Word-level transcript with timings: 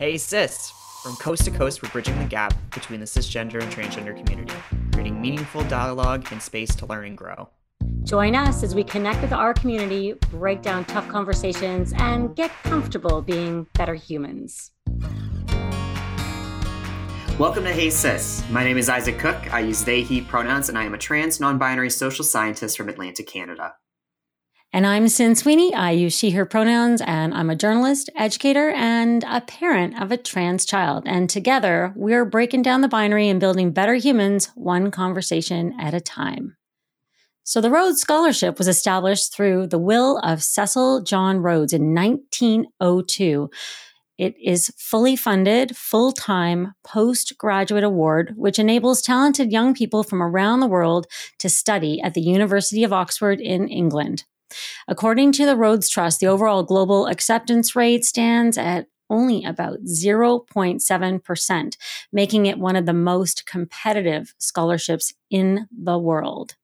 Hey 0.00 0.16
sis! 0.16 0.72
From 1.02 1.14
coast 1.16 1.44
to 1.44 1.50
coast, 1.50 1.82
we're 1.82 1.90
bridging 1.90 2.18
the 2.18 2.24
gap 2.24 2.54
between 2.70 3.00
the 3.00 3.04
cisgender 3.04 3.60
and 3.60 3.70
transgender 3.70 4.16
community, 4.16 4.54
creating 4.92 5.20
meaningful 5.20 5.62
dialogue 5.64 6.26
and 6.30 6.40
space 6.40 6.74
to 6.76 6.86
learn 6.86 7.04
and 7.04 7.18
grow. 7.18 7.50
Join 8.04 8.34
us 8.34 8.62
as 8.62 8.74
we 8.74 8.82
connect 8.82 9.20
with 9.20 9.34
our 9.34 9.52
community, 9.52 10.14
break 10.30 10.62
down 10.62 10.86
tough 10.86 11.06
conversations, 11.08 11.92
and 11.98 12.34
get 12.34 12.50
comfortable 12.62 13.20
being 13.20 13.66
better 13.74 13.92
humans. 13.94 14.70
Welcome 17.38 17.64
to 17.64 17.72
Hey 17.74 17.90
Sis. 17.90 18.42
My 18.48 18.64
name 18.64 18.78
is 18.78 18.88
Isaac 18.88 19.18
Cook. 19.18 19.52
I 19.52 19.60
use 19.60 19.84
they, 19.84 20.00
he 20.00 20.22
pronouns, 20.22 20.70
and 20.70 20.78
I 20.78 20.84
am 20.84 20.94
a 20.94 20.98
trans, 20.98 21.40
non 21.40 21.58
binary 21.58 21.90
social 21.90 22.24
scientist 22.24 22.78
from 22.78 22.88
Atlantic, 22.88 23.26
Canada. 23.26 23.74
And 24.72 24.86
I'm 24.86 25.08
Sin 25.08 25.34
Sweeney. 25.34 25.74
I 25.74 25.90
use 25.90 26.16
she, 26.16 26.30
her 26.30 26.46
pronouns, 26.46 27.00
and 27.00 27.34
I'm 27.34 27.50
a 27.50 27.56
journalist, 27.56 28.08
educator, 28.14 28.70
and 28.70 29.24
a 29.24 29.40
parent 29.40 30.00
of 30.00 30.12
a 30.12 30.16
trans 30.16 30.64
child. 30.64 31.02
And 31.06 31.28
together, 31.28 31.92
we're 31.96 32.24
breaking 32.24 32.62
down 32.62 32.80
the 32.80 32.88
binary 32.88 33.28
and 33.28 33.40
building 33.40 33.72
better 33.72 33.94
humans 33.94 34.46
one 34.54 34.92
conversation 34.92 35.74
at 35.80 35.92
a 35.92 36.00
time. 36.00 36.56
So 37.42 37.60
the 37.60 37.70
Rhodes 37.70 38.00
Scholarship 38.00 38.58
was 38.58 38.68
established 38.68 39.34
through 39.34 39.66
the 39.66 39.78
will 39.78 40.18
of 40.18 40.42
Cecil 40.42 41.02
John 41.02 41.38
Rhodes 41.38 41.72
in 41.72 41.92
1902 41.94 43.50
it 44.20 44.36
is 44.38 44.70
fully 44.76 45.16
funded, 45.16 45.74
full 45.74 46.12
time 46.12 46.74
postgraduate 46.84 47.82
award, 47.82 48.34
which 48.36 48.58
enables 48.58 49.00
talented 49.00 49.50
young 49.50 49.72
people 49.72 50.02
from 50.02 50.22
around 50.22 50.60
the 50.60 50.66
world 50.66 51.06
to 51.38 51.48
study 51.48 52.02
at 52.02 52.12
the 52.12 52.20
University 52.20 52.84
of 52.84 52.92
Oxford 52.92 53.40
in 53.40 53.66
England. 53.66 54.24
According 54.88 55.32
to 55.32 55.46
the 55.46 55.56
Rhodes 55.56 55.88
Trust, 55.88 56.20
the 56.20 56.26
overall 56.26 56.62
global 56.62 57.06
acceptance 57.06 57.74
rate 57.76 58.04
stands 58.04 58.58
at 58.58 58.86
only 59.10 59.44
about 59.44 59.80
0.7%, 59.84 61.76
making 62.12 62.46
it 62.46 62.58
one 62.58 62.76
of 62.76 62.86
the 62.86 62.94
most 62.94 63.44
competitive 63.44 64.34
scholarships 64.38 65.12
in 65.30 65.66
the 65.70 65.98
world. 65.98 66.56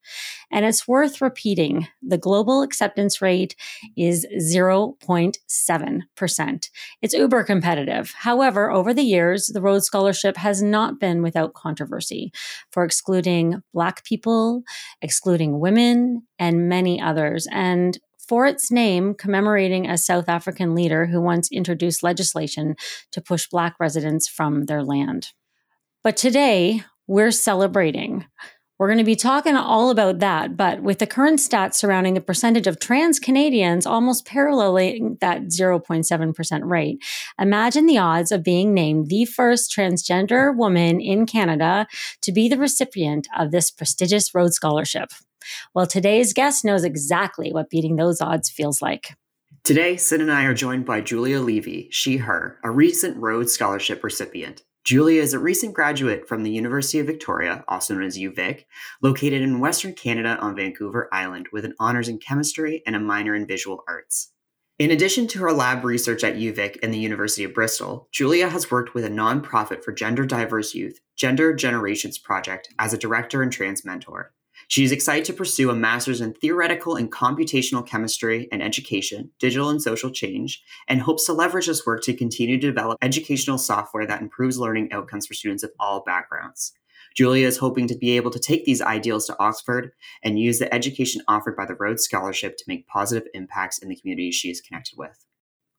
And 0.51 0.65
it's 0.65 0.89
worth 0.89 1.21
repeating 1.21 1.89
the 2.03 2.19
global 2.19 2.63
acceptance 2.63 3.21
rate 3.21 3.55
is 3.97 4.27
0.7%. 4.41 6.71
It's 7.03 7.15
uber 7.15 7.45
competitive. 7.45 8.13
However, 8.17 8.71
over 8.71 8.95
the 8.95 9.03
years, 9.03 9.49
the 9.49 9.61
Rhodes 9.61 9.87
Scholarship 9.87 10.37
has 10.37 10.63
not 10.63 11.01
been 11.01 11.23
without 11.23 11.55
controversy 11.55 12.33
for 12.71 12.85
excluding 12.85 13.63
Black 13.73 14.05
people, 14.05 14.63
excluding 15.03 15.59
women, 15.61 16.23
and 16.39 16.69
many 16.69 17.01
others. 17.01 17.49
And 17.51 17.99
for 18.29 18.47
its 18.47 18.71
name, 18.71 19.15
commemorating 19.15 19.89
a 19.89 19.99
South 19.99 20.29
African 20.29 20.75
leader 20.75 21.07
who 21.07 21.21
once 21.21 21.51
introduced 21.53 22.03
legislation 22.03 22.75
to 23.13 23.21
push 23.21 23.49
Black 23.49 23.75
residents 23.79 24.29
from 24.29 24.65
their 24.65 24.83
land. 24.83 25.29
But 26.03 26.17
today, 26.17 26.83
we're 27.07 27.31
celebrating. 27.31 28.27
We're 28.79 28.89
going 28.89 28.99
to 28.99 29.05
be 29.05 29.17
talking 29.17 29.57
all 29.57 29.89
about 29.89 30.19
that, 30.19 30.55
but 30.55 30.83
with 30.83 30.99
the 30.99 31.07
current 31.07 31.39
stats 31.39 31.77
surrounding 31.77 32.13
the 32.13 32.21
percentage 32.21 32.67
of 32.67 32.79
trans 32.79 33.19
Canadians 33.19 33.87
almost 33.87 34.27
paralleling 34.27 35.17
that 35.23 35.45
0.7% 35.45 36.61
rate, 36.65 37.03
imagine 37.41 37.87
the 37.87 37.97
odds 37.97 38.31
of 38.31 38.43
being 38.43 38.75
named 38.75 39.07
the 39.07 39.25
first 39.25 39.75
transgender 39.75 40.55
woman 40.55 41.01
in 41.01 41.25
Canada 41.25 41.87
to 42.21 42.33
be 42.33 42.51
the 42.51 42.59
recipient 42.59 43.27
of 43.39 43.51
this 43.51 43.71
prestigious 43.71 44.35
Rhodes 44.35 44.57
Scholarship. 44.57 45.09
Well, 45.73 45.87
today's 45.87 46.35
guest 46.35 46.63
knows 46.63 46.85
exactly 46.85 47.55
what 47.55 47.71
beating 47.71 47.97
those 47.97 48.21
odds 48.21 48.51
feels 48.51 48.83
like. 48.83 49.15
Today, 49.65 49.97
Sin 49.97 50.21
and 50.21 50.31
I 50.31 50.45
are 50.45 50.55
joined 50.55 50.85
by 50.85 51.01
Julia 51.01 51.41
Levy, 51.41 51.89
she, 51.91 52.19
her, 52.19 52.59
a 52.63 52.71
recent 52.71 53.17
Rhodes 53.17 53.55
Scholarship 53.55 54.05
recipient. 54.05 54.63
Julia 54.87 55.21
is 55.21 55.35
a 55.35 55.41
recent 55.41 55.75
graduate 55.75 56.29
from 56.29 56.45
the 56.45 56.51
University 56.53 57.01
of 57.01 57.09
Victoria, 57.09 57.65
also 57.67 57.93
known 57.93 58.05
as 58.05 58.17
UVic, 58.17 58.67
located 59.03 59.43
in 59.43 59.59
Western 59.59 59.95
Canada 59.95 60.39
on 60.41 60.55
Vancouver 60.55 61.09
Island, 61.11 61.49
with 61.53 61.65
an 61.65 61.75
honors 61.81 62.09
in 62.09 62.19
chemistry 62.19 62.85
and 62.87 62.95
a 62.95 63.01
minor 63.01 63.35
in 63.35 63.49
visual 63.49 63.83
arts. 63.89 64.31
In 64.79 64.93
addition 64.93 65.27
to 65.27 65.41
her 65.41 65.53
lab 65.53 65.85
research 65.85 66.23
at 66.23 66.37
UVic 66.37 66.79
and 66.85 66.95
the 66.95 67.01
University 67.01 67.43
of 67.43 67.53
Bristol, 67.53 68.07
Julia 68.13 68.49
has 68.49 68.71
worked 68.71 68.95
with 68.95 69.05
a 69.05 69.11
nonprofit 69.11 69.83
for 69.83 69.91
gender 69.91 70.25
diverse 70.25 70.73
youth, 70.73 71.01
Gender 71.17 71.53
Generations 71.53 72.17
Project, 72.17 72.73
as 72.79 72.93
a 72.93 72.99
director 72.99 73.43
and 73.43 73.51
trans 73.51 73.85
mentor. 73.85 74.35
She 74.69 74.83
is 74.83 74.91
excited 74.91 75.25
to 75.27 75.33
pursue 75.33 75.71
a 75.71 75.75
master's 75.75 76.21
in 76.21 76.35
theoretical 76.35 76.97
and 76.97 77.11
computational 77.11 77.87
chemistry 77.87 78.49
and 78.51 78.61
education, 78.61 79.31
digital 79.39 79.71
and 79.71 79.81
social 79.81 80.11
change, 80.11 80.63
and 80.89 81.01
hopes 81.01 81.25
to 81.27 81.33
leverage 81.33 81.67
this 81.67 81.87
work 81.87 82.03
to 82.03 82.15
continue 82.15 82.59
to 82.61 82.67
develop 82.67 82.99
educational 83.01 83.59
software 83.59 84.07
that 84.07 84.21
improves 84.21 84.59
learning 84.59 84.93
outcomes 84.93 85.27
for 85.27 85.35
students 85.35 85.63
of 85.63 85.71
all 85.79 86.03
backgrounds. 86.05 86.73
Julia 87.15 87.47
is 87.47 87.59
hoping 87.59 87.87
to 87.87 87.97
be 87.97 88.17
able 88.17 88.31
to 88.31 88.41
take 88.41 88.65
these 88.65 88.83
ideals 88.83 89.27
to 89.27 89.39
Oxford 89.39 89.93
and 90.23 90.39
use 90.39 90.59
the 90.59 90.73
education 90.75 91.23
offered 91.29 91.57
by 91.57 91.65
the 91.65 91.77
Rhodes 91.77 92.03
Scholarship 92.03 92.59
to 92.59 92.65
make 92.67 92.89
positive 92.89 93.29
impacts 93.35 93.79
in 93.79 93.89
the 93.89 93.97
communities 93.97 94.35
she 94.35 94.51
is 94.51 94.61
connected 94.61 94.99
with. 94.99 95.25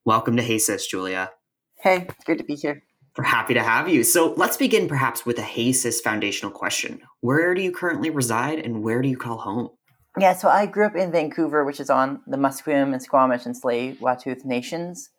Welcome 0.05 0.37
to 0.37 0.43
Hey 0.43 0.57
Sis, 0.57 0.87
Julia. 0.87 1.31
Hey, 1.75 2.07
good 2.25 2.37
to 2.37 2.43
be 2.43 2.55
here. 2.55 2.81
We're 3.17 3.23
happy 3.23 3.55
to 3.55 3.63
have 3.63 3.89
you. 3.89 4.03
So 4.03 4.33
let's 4.37 4.57
begin 4.57 4.87
perhaps 4.87 5.25
with 5.25 5.39
a 5.39 5.41
Hey 5.41 5.71
Sis 5.71 6.01
foundational 6.01 6.51
question. 6.51 7.01
Where 7.21 7.55
do 7.55 7.63
you 7.63 7.71
currently 7.71 8.11
reside 8.11 8.59
and 8.59 8.83
where 8.83 9.01
do 9.01 9.09
you 9.09 9.17
call 9.17 9.39
home? 9.39 9.71
Yeah, 10.19 10.33
so 10.33 10.49
I 10.49 10.67
grew 10.67 10.85
up 10.85 10.95
in 10.95 11.11
Vancouver, 11.11 11.65
which 11.65 11.79
is 11.79 11.89
on 11.89 12.21
the 12.27 12.37
Musqueam 12.37 12.93
and 12.93 13.01
Squamish 13.01 13.47
and 13.47 13.55
Tsleil-Waututh 13.55 14.45
nations. 14.45 15.09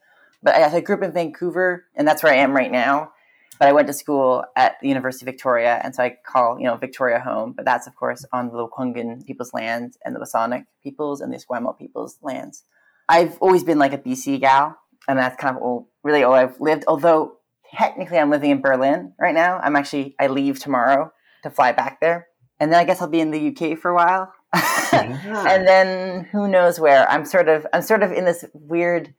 But 0.43 0.55
I, 0.55 0.81
grew 0.81 0.95
up 0.95 1.03
in 1.03 1.13
Vancouver, 1.13 1.87
and 1.97 2.07
that's 2.07 2.23
where 2.23 2.33
I 2.33 2.37
am 2.37 2.55
right 2.55 2.71
now. 2.71 3.11
But 3.59 3.67
I 3.67 3.73
went 3.73 3.89
to 3.89 3.93
school 3.93 4.45
at 4.55 4.77
the 4.81 4.87
University 4.87 5.25
of 5.25 5.33
Victoria, 5.33 5.81
and 5.83 5.93
so 5.93 6.05
I 6.05 6.17
call 6.25 6.59
you 6.61 6.67
know 6.67 6.77
Victoria 6.77 7.19
home. 7.19 7.53
But 7.57 7.65
that's 7.65 7.89
of 7.89 7.97
course 7.97 8.25
on 8.33 8.51
the 8.51 8.53
Lekwungen 8.53 9.27
people's 9.27 9.53
lands 9.53 9.99
and 10.05 10.15
the 10.15 10.21
WSÁNEĆ 10.21 10.67
peoples 10.85 11.21
and 11.21 11.33
the 11.33 11.39
Esquimalt 11.39 11.77
people's 11.77 12.19
lands. 12.23 12.63
I've 13.09 13.37
always 13.41 13.65
been 13.65 13.81
like 13.81 13.93
a 13.93 13.99
BC 13.99 14.39
gal, 14.39 14.77
and 15.09 15.19
that's 15.19 15.37
kind 15.41 15.57
of 15.57 15.63
all, 15.63 15.89
really 16.05 16.23
all 16.23 16.35
I've 16.35 16.61
lived. 16.61 16.85
Although 16.87 17.38
technically 17.75 18.19
I'm 18.19 18.31
living 18.31 18.51
in 18.51 18.61
Berlin 18.61 19.13
right 19.19 19.35
now. 19.35 19.59
I'm 19.63 19.77
actually 19.77 20.15
I 20.19 20.29
leave 20.29 20.59
tomorrow 20.59 21.13
to 21.43 21.51
fly 21.51 21.73
back 21.73 22.01
there, 22.01 22.29
and 22.61 22.73
then 22.73 22.79
I 22.79 22.85
guess 22.85 23.01
I'll 23.01 23.09
be 23.09 23.21
in 23.21 23.31
the 23.31 23.49
UK 23.49 23.79
for 23.79 23.91
a 23.91 23.95
while, 23.95 24.33
yeah. 24.55 25.45
and 25.49 25.67
then 25.67 26.25
who 26.25 26.49
knows 26.49 26.81
where. 26.81 27.09
I'm 27.09 27.25
sort 27.25 27.49
of 27.49 27.67
I'm 27.73 27.83
sort 27.83 28.03
of 28.03 28.13
in 28.13 28.25
this 28.25 28.45
weird 28.53 29.15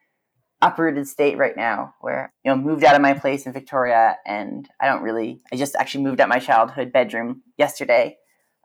uprooted 0.62 1.08
state 1.08 1.38
right 1.38 1.56
now 1.56 1.94
where 2.02 2.34
you 2.44 2.52
know 2.52 2.58
moved 2.58 2.84
out 2.84 2.96
of 2.96 3.02
my 3.02 3.14
place 3.14 3.46
in 3.46 3.54
Victoria 3.54 4.18
and 4.26 4.68
I 4.82 4.88
don't 4.88 5.02
really 5.02 5.42
I 5.54 5.56
just 5.56 5.74
actually 5.78 6.04
moved 6.04 6.20
out 6.20 6.28
my 6.28 6.40
childhood 6.40 6.92
bedroom 6.92 7.44
yesterday 7.58 8.18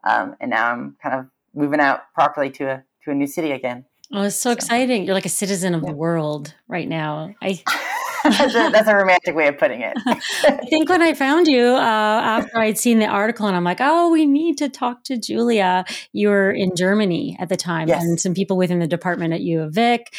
um, 0.05 0.35
and 0.39 0.51
now 0.51 0.71
I'm 0.71 0.97
kind 1.01 1.15
of 1.15 1.25
moving 1.53 1.79
out 1.79 2.01
properly 2.13 2.49
to 2.51 2.65
a 2.65 2.83
to 3.03 3.11
a 3.11 3.15
new 3.15 3.27
city 3.27 3.51
again. 3.51 3.85
Oh, 4.11 4.23
it's 4.23 4.35
so, 4.35 4.49
so. 4.49 4.53
exciting! 4.53 5.05
You're 5.05 5.15
like 5.15 5.25
a 5.25 5.29
citizen 5.29 5.73
of 5.73 5.83
yeah. 5.83 5.89
the 5.89 5.95
world 5.95 6.53
right 6.67 6.87
now. 6.87 7.33
I 7.41 7.63
that's, 8.37 8.55
a, 8.55 8.69
that's, 8.71 8.87
a, 8.87 8.95
romantic 8.95 9.35
way 9.35 9.47
of 9.47 9.57
putting 9.57 9.81
it. 9.81 9.93
I 10.05 10.65
think 10.69 10.89
when 10.89 11.01
I 11.01 11.13
found 11.13 11.47
you 11.47 11.63
uh, 11.63 11.79
after 11.79 12.57
I'd 12.57 12.77
seen 12.77 12.99
the 12.99 13.05
article, 13.05 13.45
and 13.47 13.55
I'm 13.55 13.63
like, 13.63 13.79
oh, 13.79 14.09
we 14.09 14.25
need 14.25 14.57
to 14.57 14.69
talk 14.69 15.03
to 15.05 15.17
Julia. 15.17 15.85
You 16.11 16.29
were 16.29 16.51
in 16.51 16.75
Germany 16.75 17.37
at 17.39 17.49
the 17.49 17.57
time, 17.57 17.87
yes. 17.87 18.03
and 18.03 18.19
some 18.19 18.33
people 18.33 18.57
within 18.57 18.79
the 18.79 18.87
department 18.87 19.33
at 19.33 19.41
U 19.41 19.61
of 19.61 19.73
Vic 19.73 20.13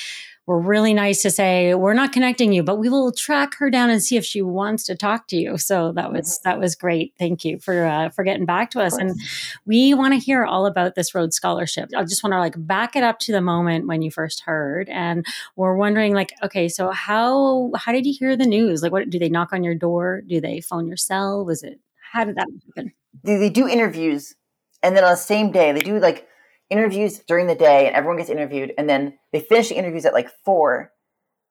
were 0.47 0.61
really 0.61 0.95
nice 0.95 1.23
to 1.23 1.31
say 1.31 1.75
we're 1.75 1.93
not 1.93 2.13
connecting 2.13 2.53
you 2.53 2.63
but 2.63 2.77
we 2.77 2.89
will 2.89 3.13
track 3.13 3.57
her 3.57 3.71
down 3.71 3.91
and 3.91 4.03
see 4.03 4.17
if 4.17 4.25
she 4.25 4.43
wants 4.43 4.85
to 4.85 4.95
talk 4.95 5.29
to 5.29 5.37
you. 5.37 5.59
So 5.59 5.93
that 5.93 6.13
was 6.13 6.39
mm-hmm. 6.39 6.49
that 6.49 6.61
was 6.61 6.75
great. 6.75 7.15
Thank 7.19 7.45
you 7.45 7.59
for 7.59 7.85
uh, 7.85 8.11
for 8.11 8.25
getting 8.25 8.47
back 8.47 8.71
to 8.73 8.81
us. 8.81 8.97
And 8.97 9.19
we 9.65 9.95
want 9.95 10.15
to 10.15 10.21
hear 10.21 10.45
all 10.45 10.67
about 10.67 10.95
this 10.95 11.15
Rhodes 11.15 11.37
scholarship. 11.37 11.91
I 11.97 12.03
just 12.05 12.23
want 12.23 12.33
to 12.33 12.39
like 12.39 12.55
back 12.57 12.97
it 12.97 13.03
up 13.03 13.19
to 13.21 13.33
the 13.33 13.41
moment 13.41 13.87
when 13.87 14.03
you 14.03 14.11
first 14.11 14.41
heard. 14.41 14.89
And 14.89 15.27
we're 15.57 15.77
wondering 15.77 16.15
like 16.15 16.33
okay 16.43 16.69
so 16.69 16.91
how 16.91 17.71
how 17.77 17.93
did 17.93 18.07
you 18.07 18.15
hear 18.19 18.37
the 18.37 18.47
news? 18.47 18.83
Like 18.83 18.93
what 18.93 19.11
do 19.11 19.19
they 19.19 19.29
knock 19.29 19.53
on 19.53 19.65
your 19.65 19.75
door? 19.75 20.23
Do 20.27 20.41
they 20.41 20.61
phone 20.61 20.87
your 20.87 20.97
cell? 20.97 21.45
Was 21.45 21.63
it 21.63 21.81
how 22.13 22.25
did 22.25 22.37
that 22.37 22.49
happen? 22.67 22.93
They, 23.23 23.37
they 23.37 23.51
do 23.51 23.69
interviews. 23.69 24.35
And 24.83 24.97
then 24.97 25.05
on 25.05 25.11
the 25.11 25.17
same 25.17 25.51
day 25.51 25.73
they 25.73 25.81
do 25.81 25.99
like 25.99 26.29
interviews 26.71 27.21
during 27.27 27.47
the 27.47 27.55
day 27.55 27.87
and 27.87 27.95
everyone 27.95 28.17
gets 28.17 28.31
interviewed 28.31 28.73
and 28.77 28.89
then 28.89 29.19
they 29.33 29.41
finish 29.41 29.69
the 29.69 29.77
interviews 29.77 30.05
at 30.05 30.13
like 30.13 30.29
four 30.45 30.93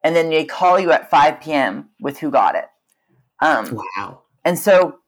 and 0.03 0.15
then 0.15 0.29
they 0.29 0.45
call 0.45 0.79
you 0.79 0.91
at 0.91 1.09
5 1.09 1.41
p.m 1.41 1.89
with 1.99 2.19
who 2.19 2.29
got 2.29 2.55
it. 2.55 2.65
Um, 3.41 3.79
wow. 3.97 4.21
and 4.43 4.57
so 4.57 4.99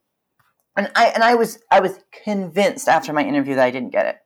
and 0.76 0.92
i 0.96 1.08
and 1.08 1.24
i 1.24 1.34
was 1.36 1.60
i 1.72 1.80
was 1.80 1.98
convinced 2.26 2.90
after 2.90 3.14
my 3.14 3.24
interview 3.24 3.56
that 3.56 3.66
i 3.66 3.72
didn't 3.72 3.92
get 3.92 4.06
it. 4.06 4.18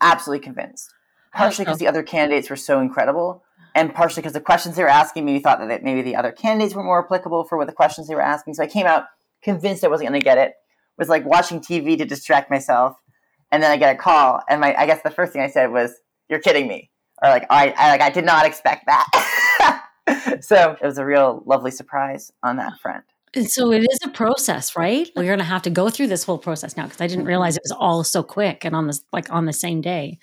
Absolutely 0.00 0.44
convinced. 0.44 0.90
Partially 1.32 1.64
because 1.64 1.78
the 1.78 1.86
other 1.86 2.02
candidates 2.02 2.50
were 2.50 2.56
so 2.56 2.80
incredible 2.80 3.44
and 3.74 3.94
partially 3.94 4.20
because 4.20 4.32
the 4.32 4.40
questions 4.40 4.76
they 4.76 4.82
were 4.82 4.88
asking 4.88 5.24
me 5.24 5.38
thought 5.38 5.66
that 5.66 5.82
maybe 5.82 6.02
the 6.02 6.16
other 6.16 6.32
candidates 6.32 6.74
were 6.74 6.82
more 6.82 7.04
applicable 7.04 7.44
for 7.44 7.56
what 7.56 7.66
the 7.66 7.72
questions 7.72 8.08
they 8.08 8.14
were 8.14 8.20
asking. 8.20 8.54
So 8.54 8.62
i 8.62 8.66
came 8.66 8.86
out 8.86 9.04
convinced 9.42 9.84
i 9.84 9.88
wasn't 9.88 10.10
going 10.10 10.20
to 10.20 10.24
get 10.24 10.38
it. 10.38 10.52
Was 10.98 11.08
like 11.08 11.24
watching 11.24 11.60
tv 11.60 11.96
to 11.96 12.04
distract 12.04 12.50
myself 12.50 12.99
and 13.52 13.62
then 13.62 13.70
I 13.70 13.76
get 13.76 13.94
a 13.94 13.98
call, 13.98 14.42
and 14.48 14.60
my 14.60 14.74
I 14.76 14.86
guess 14.86 15.02
the 15.02 15.10
first 15.10 15.32
thing 15.32 15.42
I 15.42 15.48
said 15.48 15.72
was, 15.72 15.92
"You're 16.28 16.40
kidding 16.40 16.68
me," 16.68 16.90
or 17.22 17.30
like 17.30 17.46
I, 17.50 17.74
I 17.76 17.90
like 17.90 18.00
I 18.00 18.10
did 18.10 18.24
not 18.24 18.46
expect 18.46 18.86
that. 18.86 19.86
so 20.40 20.76
it 20.80 20.86
was 20.86 20.98
a 20.98 21.04
real 21.04 21.42
lovely 21.46 21.70
surprise 21.70 22.30
on 22.42 22.56
that 22.56 22.78
front. 22.80 23.04
And 23.34 23.48
so 23.48 23.70
it 23.72 23.82
is 23.82 23.98
a 24.04 24.08
process, 24.08 24.76
right? 24.76 25.08
We're 25.14 25.24
going 25.24 25.38
to 25.38 25.44
have 25.44 25.62
to 25.62 25.70
go 25.70 25.88
through 25.88 26.08
this 26.08 26.24
whole 26.24 26.38
process 26.38 26.76
now 26.76 26.84
because 26.84 27.00
I 27.00 27.06
didn't 27.06 27.26
realize 27.26 27.56
it 27.56 27.62
was 27.62 27.76
all 27.78 28.02
so 28.02 28.24
quick 28.24 28.64
and 28.64 28.74
on 28.74 28.88
this 28.88 29.02
like 29.12 29.32
on 29.32 29.44
the 29.44 29.52
same 29.52 29.80
day. 29.80 30.18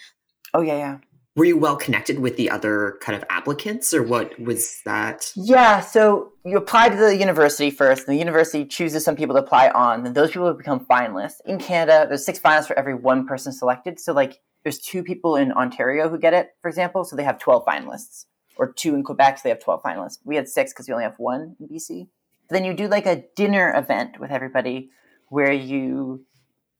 Oh 0.54 0.62
yeah, 0.62 0.78
yeah. 0.78 0.98
Were 1.38 1.46
you 1.46 1.56
well 1.56 1.76
connected 1.76 2.18
with 2.18 2.36
the 2.36 2.50
other 2.50 2.98
kind 3.00 3.16
of 3.16 3.24
applicants, 3.30 3.94
or 3.94 4.02
what 4.02 4.40
was 4.40 4.82
that? 4.86 5.32
Yeah, 5.36 5.82
so 5.82 6.34
you 6.44 6.58
apply 6.58 6.90
to 6.90 6.96
the 6.96 7.16
university 7.16 7.70
first, 7.70 8.08
and 8.08 8.16
the 8.16 8.18
university 8.18 8.66
chooses 8.66 9.06
some 9.06 9.16
people 9.16 9.36
to 9.36 9.44
apply 9.44 9.70
on, 9.70 10.02
then 10.02 10.14
those 10.14 10.32
people 10.32 10.52
become 10.56 10.84
finalists. 10.84 11.36
In 11.46 11.60
Canada, 11.60 12.08
there's 12.10 12.26
six 12.26 12.40
finalists 12.40 12.66
for 12.66 12.80
every 12.80 12.96
one 12.96 13.28
person 13.28 13.54
selected. 13.54 14.00
So, 14.00 14.14
like, 14.14 14.40
there's 14.64 14.80
two 14.80 15.04
people 15.04 15.36
in 15.36 15.52
Ontario 15.52 16.10
who 16.10 16.18
get 16.18 16.34
it, 16.34 16.56
for 16.64 16.70
example, 16.70 17.04
so 17.04 17.16
they 17.16 17.24
have 17.24 17.38
12 17.38 17.64
finalists, 17.66 18.26
or 18.56 18.74
two 18.74 18.96
in 18.96 19.04
Quebec, 19.04 19.38
so 19.38 19.42
they 19.44 19.50
have 19.50 19.60
12 19.60 19.84
finalists. 19.84 20.18
We 20.26 20.38
had 20.38 20.50
six 20.50 20.74
because 20.74 20.88
we 20.88 20.94
only 20.94 21.04
have 21.04 21.20
one 21.20 21.56
in 21.60 21.68
BC. 21.68 22.08
Then 22.50 22.66
you 22.66 22.74
do 22.74 22.88
like 22.88 23.06
a 23.06 23.26
dinner 23.36 23.72
event 23.78 24.20
with 24.20 24.32
everybody 24.32 24.90
where 25.30 25.54
you 25.54 26.26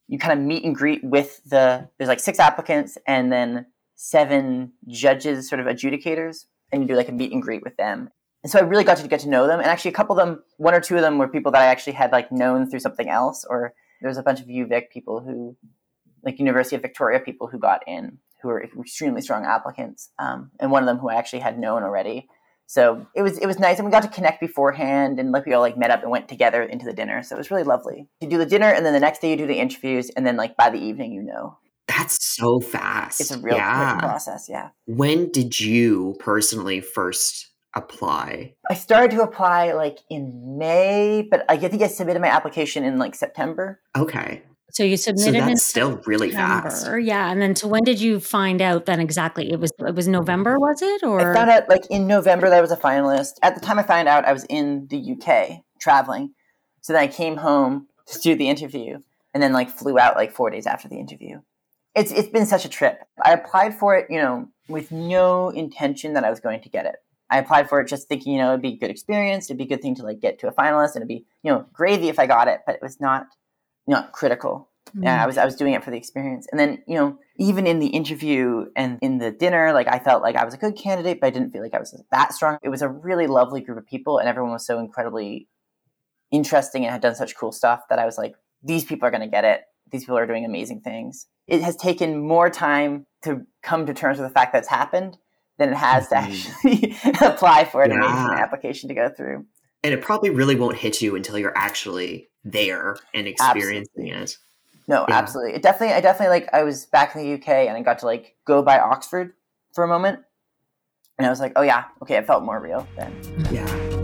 you 0.08 0.18
kind 0.18 0.40
of 0.40 0.44
meet 0.44 0.64
and 0.64 0.74
greet 0.74 1.04
with 1.04 1.42
the 1.46 1.90
there's 1.98 2.08
like 2.08 2.22
six 2.22 2.40
applicants 2.40 2.98
and 3.06 3.32
then 3.32 3.66
seven 3.98 4.72
judges, 4.88 5.50
sort 5.50 5.60
of 5.60 5.66
adjudicators, 5.66 6.46
and 6.72 6.82
you 6.82 6.88
do 6.88 6.96
like 6.96 7.10
a 7.10 7.12
meet 7.12 7.34
and 7.34 7.42
greet 7.42 7.64
with 7.64 7.76
them. 7.76 8.10
And 8.44 8.52
so 8.52 8.60
I 8.60 8.62
really 8.62 8.84
got 8.84 8.98
to 8.98 9.08
get 9.08 9.20
to 9.22 9.30
know 9.30 9.48
them. 9.48 9.60
And 9.60 9.68
actually, 9.68 9.92
a 9.92 9.96
couple 9.96 10.18
of 10.18 10.26
them, 10.26 10.44
one 10.58 10.74
or 10.74 10.80
two 10.80 10.96
of 10.96 11.02
them, 11.02 11.18
were 11.18 11.28
people 11.28 11.52
that 11.52 11.62
I 11.62 11.66
actually 11.66 11.94
had 11.94 12.12
like 12.12 12.32
known 12.32 12.70
through 12.70 12.80
something 12.80 13.10
else. 13.10 13.44
Or 13.50 13.74
there 14.00 14.08
was 14.08 14.18
a 14.18 14.24
bunch 14.24 14.40
of 14.40 14.46
UVic 14.46 14.90
people 14.92 15.20
who, 15.20 15.58
like 16.24 16.40
University 16.40 16.76
of 16.76 16.82
Victoria 16.82 17.20
people 17.20 17.48
who 17.48 17.60
got 17.60 17.82
in, 17.88 18.20
who 18.42 18.50
were 18.50 18.64
extremely 18.64 19.22
strong 19.22 19.44
applicants, 19.46 20.12
um, 20.20 20.52
and 20.60 20.72
one 20.72 20.84
of 20.84 20.88
them 20.88 21.00
who 21.00 21.10
I 21.10 21.16
actually 21.16 21.40
had 21.40 21.60
known 21.60 21.84
already. 21.84 22.30
So 22.68 23.08
it 23.16 23.24
was 23.24 23.40
it 23.40 23.48
was 23.48 23.58
nice, 23.58 23.80
and 23.80 23.86
we 23.86 23.92
got 23.92 24.04
to 24.04 24.10
connect 24.10 24.40
beforehand, 24.40 25.20
and 25.20 25.32
like 25.32 25.46
we 25.46 25.54
all 25.54 25.62
like 25.62 25.78
met 25.78 25.90
up 25.90 26.04
and 26.04 26.12
went 26.12 26.30
together 26.30 26.62
into 26.62 26.86
the 26.86 26.94
dinner. 26.94 27.24
So 27.24 27.36
it 27.36 27.40
was 27.40 27.50
really 27.50 27.64
lovely. 27.64 28.08
You 28.22 28.30
do 28.30 28.38
the 28.38 28.46
dinner, 28.46 28.72
and 28.72 28.86
then 28.86 28.94
the 28.94 29.00
next 29.00 29.22
day 29.22 29.32
you 29.32 29.38
do 29.38 29.48
the 29.48 29.60
interviews, 29.60 30.12
and 30.12 30.28
then 30.28 30.38
like 30.38 30.56
by 30.56 30.70
the 30.70 30.80
evening 30.80 31.12
you 31.14 31.24
know. 31.24 31.58
That's 31.98 32.36
so 32.36 32.60
fast. 32.60 33.22
It's 33.22 33.32
a 33.32 33.40
real 33.40 33.56
yeah. 33.56 34.00
process, 34.00 34.48
yeah. 34.50 34.70
When 34.86 35.32
did 35.32 35.60
you 35.60 36.16
personally 36.20 36.80
first 36.80 37.48
apply? 37.76 38.54
I 38.70 38.74
started 38.76 39.12
to 39.16 39.24
apply 39.24 39.74
like 39.74 40.00
in 40.10 40.58
May, 40.58 41.28
but 41.30 41.46
I 41.50 41.58
think 41.58 41.82
I 41.82 41.88
submitted 41.88 42.22
my 42.22 42.28
application 42.28 42.84
in 42.84 43.00
like 43.00 43.16
September. 43.16 43.82
Okay. 43.98 44.44
So 44.72 44.84
you 44.84 44.98
So 44.98 45.12
submitted 45.12 45.40
in 45.40 45.48
that's 45.48 45.64
still 45.64 46.02
really 46.06 46.30
September, 46.32 46.70
fast. 46.70 46.88
yeah. 47.02 47.32
And 47.32 47.42
then, 47.42 47.56
so 47.56 47.68
when 47.68 47.84
did 47.84 48.02
you 48.02 48.20
find 48.20 48.62
out? 48.62 48.86
Then 48.86 49.00
exactly, 49.00 49.52
it 49.52 49.60
was 49.60 49.72
it 49.80 49.96
was 49.96 50.08
November, 50.08 50.60
was 50.60 50.82
it? 50.82 51.04
Or 51.04 51.32
I 51.32 51.34
found 51.34 51.50
out 51.50 51.70
like 51.70 51.86
in 51.90 52.06
November 52.06 52.50
that 52.50 52.58
I 52.58 52.62
was 52.62 52.72
a 52.72 52.78
finalist. 52.78 53.36
At 53.42 53.56
the 53.56 53.62
time 53.62 53.80
I 53.80 53.84
found 53.84 54.08
out, 54.08 54.26
I 54.26 54.34
was 54.34 54.46
in 54.50 54.88
the 54.90 55.14
UK 55.14 55.62
traveling. 55.80 56.34
So 56.82 56.94
then 56.94 57.02
I 57.02 57.08
came 57.08 57.38
home 57.38 57.88
to 58.08 58.20
do 58.20 58.36
the 58.36 58.50
interview, 58.50 59.00
and 59.34 59.42
then 59.42 59.54
like 59.54 59.70
flew 59.70 59.98
out 59.98 60.16
like 60.16 60.32
four 60.32 60.50
days 60.50 60.68
after 60.68 60.88
the 60.90 61.00
interview. 61.00 61.40
It's 61.98 62.12
it's 62.12 62.30
been 62.30 62.46
such 62.46 62.64
a 62.64 62.70
trip. 62.70 63.04
I 63.24 63.34
applied 63.34 63.74
for 63.78 63.98
it, 63.98 64.06
you 64.10 64.20
know, 64.20 64.48
with 64.70 64.92
no 64.92 65.50
intention 65.50 66.14
that 66.14 66.24
I 66.24 66.30
was 66.30 66.40
going 66.40 66.62
to 66.62 66.70
get 66.70 66.86
it. 66.86 66.98
I 67.30 67.40
applied 67.40 67.68
for 67.68 67.82
it 67.82 67.88
just 67.88 68.08
thinking, 68.08 68.34
you 68.34 68.40
know, 68.40 68.50
it'd 68.50 68.62
be 68.62 68.74
a 68.74 68.78
good 68.78 68.92
experience, 68.92 69.46
it'd 69.46 69.58
be 69.58 69.66
a 69.66 69.68
good 69.68 69.82
thing 69.82 69.96
to 69.96 70.04
like 70.04 70.22
get 70.22 70.40
to 70.40 70.48
a 70.48 70.54
finalist, 70.54 70.96
and 70.96 70.98
it'd 70.98 71.08
be, 71.08 71.26
you 71.44 71.52
know, 71.52 71.66
gravy 71.74 72.08
if 72.08 72.20
I 72.20 72.28
got 72.28 72.48
it, 72.48 72.62
but 72.66 72.76
it 72.76 72.82
was 72.82 73.02
not 73.02 73.26
not 73.88 74.12
critical. 74.12 74.70
Yeah, 74.94 75.16
mm-hmm. 75.16 75.24
I 75.24 75.26
was 75.26 75.38
I 75.38 75.46
was 75.46 75.56
doing 75.56 75.74
it 75.74 75.84
for 75.84 75.92
the 75.92 75.98
experience. 75.98 76.48
And 76.52 76.60
then, 76.60 76.84
you 76.88 76.96
know, 76.96 77.18
even 77.38 77.68
in 77.68 77.80
the 77.80 77.88
interview 77.88 78.68
and 78.76 79.00
in 79.02 79.18
the 79.18 79.32
dinner, 79.32 79.74
like 79.74 79.88
I 79.88 80.00
felt 80.00 80.22
like 80.22 80.36
I 80.36 80.46
was 80.46 80.54
a 80.54 80.58
good 80.58 80.78
candidate, 80.78 81.20
but 81.20 81.28
I 81.28 81.30
didn't 81.32 81.52
feel 81.52 81.62
like 81.62 81.74
I 81.74 81.80
was 81.80 82.00
that 82.12 82.34
strong. 82.34 82.58
It 82.64 82.70
was 82.70 82.82
a 82.82 82.90
really 82.90 83.28
lovely 83.28 83.62
group 83.62 83.78
of 83.78 83.86
people 83.86 84.20
and 84.20 84.30
everyone 84.30 84.54
was 84.54 84.66
so 84.66 84.80
incredibly 84.80 85.48
interesting 86.32 86.84
and 86.84 86.92
had 86.92 87.02
done 87.02 87.16
such 87.16 87.36
cool 87.36 87.52
stuff 87.52 87.82
that 87.90 88.00
I 88.00 88.06
was 88.06 88.18
like, 88.18 88.36
these 88.64 88.86
people 88.86 89.08
are 89.08 89.12
gonna 89.12 89.28
get 89.28 89.46
it. 89.46 89.62
These 89.92 90.04
people 90.04 90.18
are 90.18 90.28
doing 90.28 90.46
amazing 90.46 90.82
things. 90.82 91.28
It 91.48 91.62
has 91.62 91.76
taken 91.76 92.20
more 92.20 92.50
time 92.50 93.06
to 93.24 93.46
come 93.64 93.86
to 93.86 93.94
terms 93.94 94.18
with 94.20 94.28
the 94.28 94.34
fact 94.34 94.54
that 94.54 94.60
it's 94.60 94.68
happened 94.68 95.18
than 95.58 95.70
it 95.70 95.76
has 95.76 96.10
to 96.10 96.16
Mhm. 96.16 96.24
actually 96.24 96.98
apply 97.28 97.66
for 97.66 97.84
it 97.84 97.92
and 97.92 98.04
an 98.04 98.10
Yeah. 98.32 98.44
application 98.44 98.90
to 98.90 98.96
go 98.96 99.10
through. 99.10 99.46
And 99.84 99.94
it 99.94 100.02
probably 100.02 100.30
really 100.30 100.56
won't 100.56 100.78
hit 100.78 101.02
you 101.02 101.16
until 101.16 101.38
you're 101.38 101.58
actually 101.58 102.30
there 102.44 102.98
and 103.14 103.28
experiencing 103.28 104.08
it. 104.08 104.38
No, 104.88 105.06
Yeah. 105.08 105.16
absolutely. 105.18 105.54
It 105.56 105.62
definitely, 105.62 105.96
I 105.96 106.02
definitely 106.02 106.40
like. 106.40 106.50
I 106.54 106.64
was 106.64 106.86
back 106.86 107.16
in 107.16 107.22
the 107.22 107.34
UK 107.34 107.68
and 107.68 107.76
I 107.78 107.82
got 107.82 108.00
to 108.00 108.06
like 108.06 108.36
go 108.46 108.62
by 108.62 108.80
Oxford 108.80 109.34
for 109.74 109.84
a 109.84 109.88
moment, 109.88 110.20
and 111.18 111.26
I 111.26 111.30
was 111.30 111.40
like, 111.40 111.54
oh 111.56 111.62
yeah, 111.62 111.86
okay, 112.02 112.16
it 112.16 112.26
felt 112.26 112.44
more 112.44 112.60
real 112.62 112.88
then. 112.98 113.14
Yeah. 113.52 113.97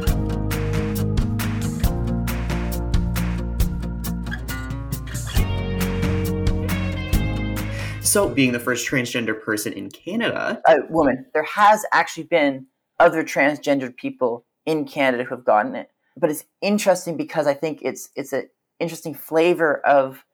So, 8.13 8.29
being 8.29 8.51
the 8.51 8.59
first 8.59 8.87
transgender 8.87 9.41
person 9.41 9.73
in 9.73 9.89
Canada, 9.89 10.61
A 10.67 10.75
woman. 10.91 11.25
There 11.33 11.41
has 11.41 11.83
actually 11.91 12.25
been 12.25 12.67
other 12.99 13.23
transgendered 13.23 13.97
people 13.97 14.45
in 14.67 14.85
Canada 14.85 15.23
who 15.23 15.33
have 15.35 15.43
gotten 15.43 15.75
it, 15.75 15.89
but 16.15 16.29
it's 16.29 16.45
interesting 16.61 17.17
because 17.17 17.47
I 17.47 17.55
think 17.55 17.79
it's 17.81 18.09
it's 18.15 18.31
an 18.31 18.49
interesting 18.79 19.15
flavor 19.15 19.77
of 19.79 20.25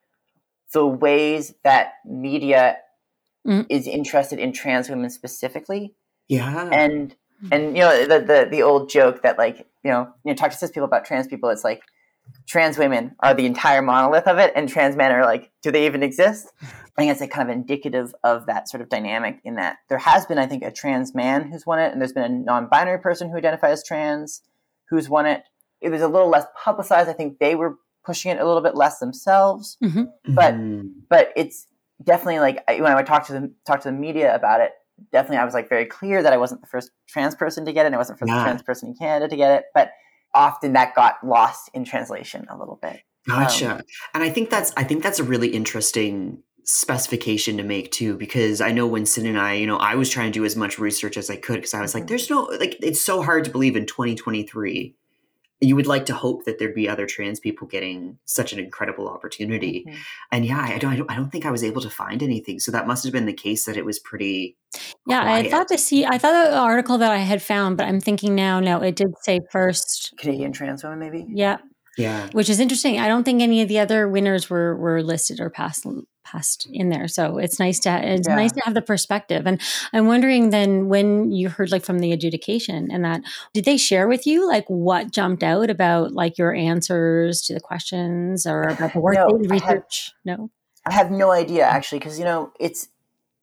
the 0.74 0.86
ways 0.86 1.54
that 1.64 1.94
media 2.06 2.78
Mm. 3.48 3.66
is 3.70 3.88
interested 3.88 4.38
in 4.38 4.52
trans 4.52 4.90
women 4.90 5.10
specifically. 5.10 5.96
yeah, 6.28 6.70
and 6.74 7.16
and 7.50 7.78
you 7.78 7.84
know 7.84 8.06
the, 8.06 8.20
the 8.20 8.48
the 8.52 8.62
old 8.62 8.90
joke 8.90 9.22
that 9.22 9.38
like 9.38 9.60
you 9.86 9.90
know 9.92 10.14
you 10.25 10.32
know 10.32 10.36
talk 10.36 10.52
to 10.52 10.58
cis 10.58 10.70
people 10.72 10.84
about 10.84 11.06
trans 11.06 11.25
people 11.28 11.48
it's 11.50 11.64
like 11.64 11.82
trans 12.48 12.78
women 12.78 13.16
are 13.20 13.34
the 13.34 13.46
entire 13.46 13.81
monolith 13.81 14.28
of 14.28 14.38
it 14.38 14.52
and 14.56 14.68
trans 14.70 14.96
men 14.96 15.12
are 15.12 15.24
like 15.26 15.52
do 15.62 15.72
they 15.72 15.86
even 15.86 16.02
exist 16.04 16.52
i 16.62 16.68
think 16.98 17.12
it's 17.12 17.22
like 17.22 17.30
kind 17.31 17.50
of 17.50 17.56
indicative 17.56 18.14
of 18.24 18.46
that 18.48 18.68
sort 18.68 18.81
of 18.81 18.90
dynamic 18.90 19.40
in 19.44 19.56
that 19.56 19.78
there 19.90 19.98
has 20.00 20.26
been 20.26 20.38
i 20.40 20.46
think 20.48 20.64
a 20.64 20.72
trans 20.72 21.14
man 21.14 21.52
who's 21.52 21.66
won 21.66 21.80
it 21.80 21.92
and 21.92 22.02
there's 22.02 22.14
been 22.14 22.24
a 22.24 22.30
non-binary 22.30 23.00
person 23.00 23.30
who 23.30 23.38
identifies 23.38 23.74
as 23.80 23.84
trans 23.84 24.42
who's 24.90 25.08
won 25.10 25.26
it 25.26 25.44
it 25.81 25.90
was 25.90 26.02
a 26.02 26.08
little 26.08 26.30
less 26.30 26.46
publicized 26.64 27.10
i 27.10 27.14
think 27.14 27.38
they 27.40 27.56
were 27.56 27.76
pushing 28.06 28.32
it 28.32 28.40
a 28.40 28.46
little 28.46 28.64
bit 28.64 28.75
less 28.75 28.98
themselves 29.00 29.78
but- 30.25 30.56
Mhm. 30.56 30.92
but 31.10 31.32
it's 31.36 31.68
definitely 32.04 32.40
like 32.40 32.64
when 32.68 32.86
I 32.86 32.96
would 32.96 33.06
talk 33.06 33.28
to 33.28 33.34
the 33.34 33.54
talk 33.68 33.82
to 33.82 33.90
the 33.90 33.96
media 33.96 34.34
about 34.34 34.62
it. 34.62 34.72
Definitely, 35.12 35.38
I 35.40 35.46
was 35.46 35.54
like 35.54 35.68
very 35.68 35.86
clear 35.86 36.24
that 36.24 36.32
I 36.32 36.38
wasn't 36.38 36.62
the 36.62 36.68
first 36.68 36.92
trans 37.08 37.36
person 37.36 37.66
to 37.66 37.74
get 37.74 37.84
it. 37.84 37.88
and 37.88 37.96
I 37.96 37.98
wasn't 37.98 38.18
for 38.20 38.25
the 38.25 38.32
first 38.32 38.38
Yeah. 38.40 38.44
trans 38.46 38.64
person 38.64 38.88
in 38.90 38.96
Canada 38.96 39.28
to 39.28 39.36
get 39.36 39.51
it, 39.60 39.65
but 39.74 39.92
often 40.33 40.74
that 40.74 40.95
got 40.95 41.15
lost 41.24 41.69
in 41.74 41.83
translation 41.83 42.45
a 42.50 42.57
little 42.57 42.79
bit. 42.81 43.01
Gotcha. 43.27 43.75
Um, 43.75 43.81
and 44.13 44.24
I 44.24 44.29
think 44.29 44.50
that's 44.50 44.71
I 44.77 44.83
think 44.83 45.03
that's 45.03 45.19
a 45.19 45.24
really 45.24 45.50
interesting 45.50 46.41
specification 46.63 47.57
to 47.57 47.63
make 47.63 47.91
too, 47.91 48.15
because 48.15 48.62
I 48.62 48.71
know 48.71 48.86
when 48.88 49.05
Sin 49.05 49.25
and 49.25 49.39
I, 49.39 49.53
you 49.53 49.65
know, 49.67 49.77
I 49.77 49.95
was 49.95 50.09
trying 50.09 50.31
to 50.31 50.39
do 50.39 50.45
as 50.45 50.55
much 50.55 50.77
research 50.79 51.17
as 51.17 51.29
I 51.29 51.36
could 51.36 51.55
because 51.55 51.74
I 51.74 51.81
was 51.81 51.93
like, 51.93 52.03
Mhm. 52.03 52.07
there's 52.07 52.29
no 52.29 52.43
like 52.59 52.77
it's 52.81 53.01
so 53.01 53.21
hard 53.24 53.43
to 53.45 53.51
believe 53.51 53.75
in 53.75 53.86
2023. 53.86 54.95
You 55.62 55.75
would 55.75 55.88
like 55.88 56.06
to 56.06 56.13
hope 56.13 56.46
that 56.46 56.58
there'd 56.58 56.74
be 56.74 56.88
other 56.88 57.06
trans 57.06 57.39
people 57.39 57.68
getting 57.68 58.18
such 58.25 58.54
an 58.54 58.60
incredible 58.60 59.10
opportunity. 59.10 59.86
Mhm. 59.88 59.96
And 60.32 60.46
yeah, 60.46 60.62
I 60.62 60.78
don't, 60.78 60.92
I 60.92 60.96
don't 60.96 61.12
I 61.12 61.16
don't 61.16 61.30
think 61.32 61.46
I 61.46 61.51
was 61.51 61.63
able 61.63 61.82
to 61.82 61.89
find 61.89 62.24
anything. 62.24 62.60
So 62.60 62.72
that 62.72 62.88
must 62.88 63.04
have 63.04 63.13
been 63.13 63.25
the 63.25 63.34
case 63.34 63.66
that 63.66 63.75
it 63.78 63.86
was 63.86 64.00
pretty 64.00 64.56
yeah, 65.08 65.34
I 65.34 65.50
thought 65.50 65.68
the 65.68 65.78
see, 65.78 66.06
I 66.06 66.18
thought 66.18 66.50
the 66.50 66.58
article 66.58 66.98
that 67.00 67.12
I 67.12 67.18
had 67.18 67.42
found, 67.42 67.78
but 67.78 67.88
I'm 67.88 68.00
thinking 68.00 68.36
now, 68.36 68.60
no, 68.60 68.82
it 68.82 68.96
did 68.96 69.13
say 69.24 69.39
first. 69.51 70.13
Canadian 70.18 70.51
trans 70.51 70.84
women, 70.84 71.00
maybe. 71.00 71.25
Yeah, 71.30 71.58
yeah. 72.00 72.29
which 72.32 72.50
is 72.50 72.60
interesting. 72.60 73.00
I 73.00 73.08
don't 73.08 73.24
think 73.24 73.41
any 73.41 73.62
of 73.62 73.68
the 73.68 73.79
other 73.79 74.08
winners 74.08 74.50
were 74.50 74.75
were 74.75 75.03
listed 75.03 75.39
or 75.39 75.50
passed 75.50 75.86
passed 76.24 76.68
in 76.72 76.89
there. 76.89 77.08
So 77.08 77.38
it's 77.38 77.60
nice 77.60 77.79
to 77.79 77.89
it's 77.89 78.27
Yeah. 78.27 78.36
nice 78.36 78.51
to 78.53 78.62
have 78.62 78.74
the 78.74 78.82
perspective. 78.82 79.48
And 79.48 79.60
I'm 79.94 80.08
wondering 80.08 80.50
then 80.51 80.88
when 80.88 81.32
you 81.32 81.50
heard 81.50 81.72
like 81.72 81.84
from 81.84 82.00
the 82.00 82.12
adjudication 82.12 82.89
and 82.91 83.03
that 83.03 83.22
did 83.53 83.65
they 83.65 83.77
share 83.77 84.08
with 84.08 84.27
you 84.27 84.48
like 84.48 84.65
what 84.68 85.12
jumped 85.12 85.44
out 85.44 85.70
about 85.70 86.13
like 86.13 86.38
your 86.38 86.53
answers 86.53 87.41
to 87.44 87.53
the 87.53 87.60
questions 87.60 88.46
or 88.46 88.62
about 88.63 88.94
the 88.94 89.00
work 89.00 89.15
No, 89.15 89.38
they 89.38 89.48
I 89.50 89.53
research? 89.53 90.13
No. 90.25 90.51
I 90.86 90.94
have 90.94 91.12
no 91.12 91.32
idea 91.32 91.65
actually, 91.65 92.00
because 92.00 92.18
you 92.18 92.25
know 92.25 92.51
it's. 92.60 92.88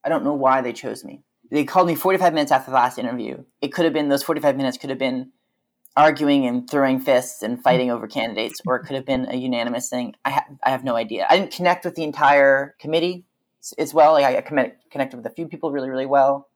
I 0.05 0.09
don't 0.09 0.25
know 0.25 0.35
why 0.35 0.63
they 0.63 0.73
chose 0.73 1.05
me. 1.05 1.23
They 1.51 1.65
called 1.65 1.87
me 1.89 1.95
45 1.95 2.33
minutes 2.33 2.53
after 2.53 2.71
the 2.71 2.77
last 2.77 2.99
interview. 2.99 3.45
It 3.61 3.73
could 3.73 3.85
have 3.85 3.95
been 3.95 4.09
those 4.09 4.23
45 4.23 4.57
minutes 4.57 4.79
could 4.79 4.91
have 4.91 4.99
been 4.99 5.33
arguing 5.97 6.47
and 6.47 6.69
throwing 6.69 7.01
fists 7.01 7.43
and 7.43 7.55
mm-hmm. 7.55 7.63
fighting 7.63 7.91
over 7.91 8.07
candidates, 8.07 8.61
or 8.67 8.77
it 8.77 8.85
could 8.85 8.97
have 8.97 9.07
been 9.07 9.27
a 9.31 9.37
unanimous 9.37 9.89
thing. 9.89 10.15
I, 10.25 10.31
ha- 10.31 10.47
I 10.63 10.71
have 10.71 10.85
no 10.85 10.95
idea. 10.95 11.27
I 11.29 11.39
didn't 11.39 11.53
connect 11.53 11.85
with 11.85 11.95
the 11.95 12.05
entire 12.05 12.75
committee 12.79 13.25
as 13.79 13.95
well. 13.95 14.13
Like 14.13 14.25
I 14.25 14.41
connect- 14.43 14.91
connected 14.91 15.17
with 15.17 15.27
a 15.27 15.31
few 15.31 15.49
people 15.49 15.73
really, 15.73 15.89
really 15.89 16.07
well, 16.07 16.49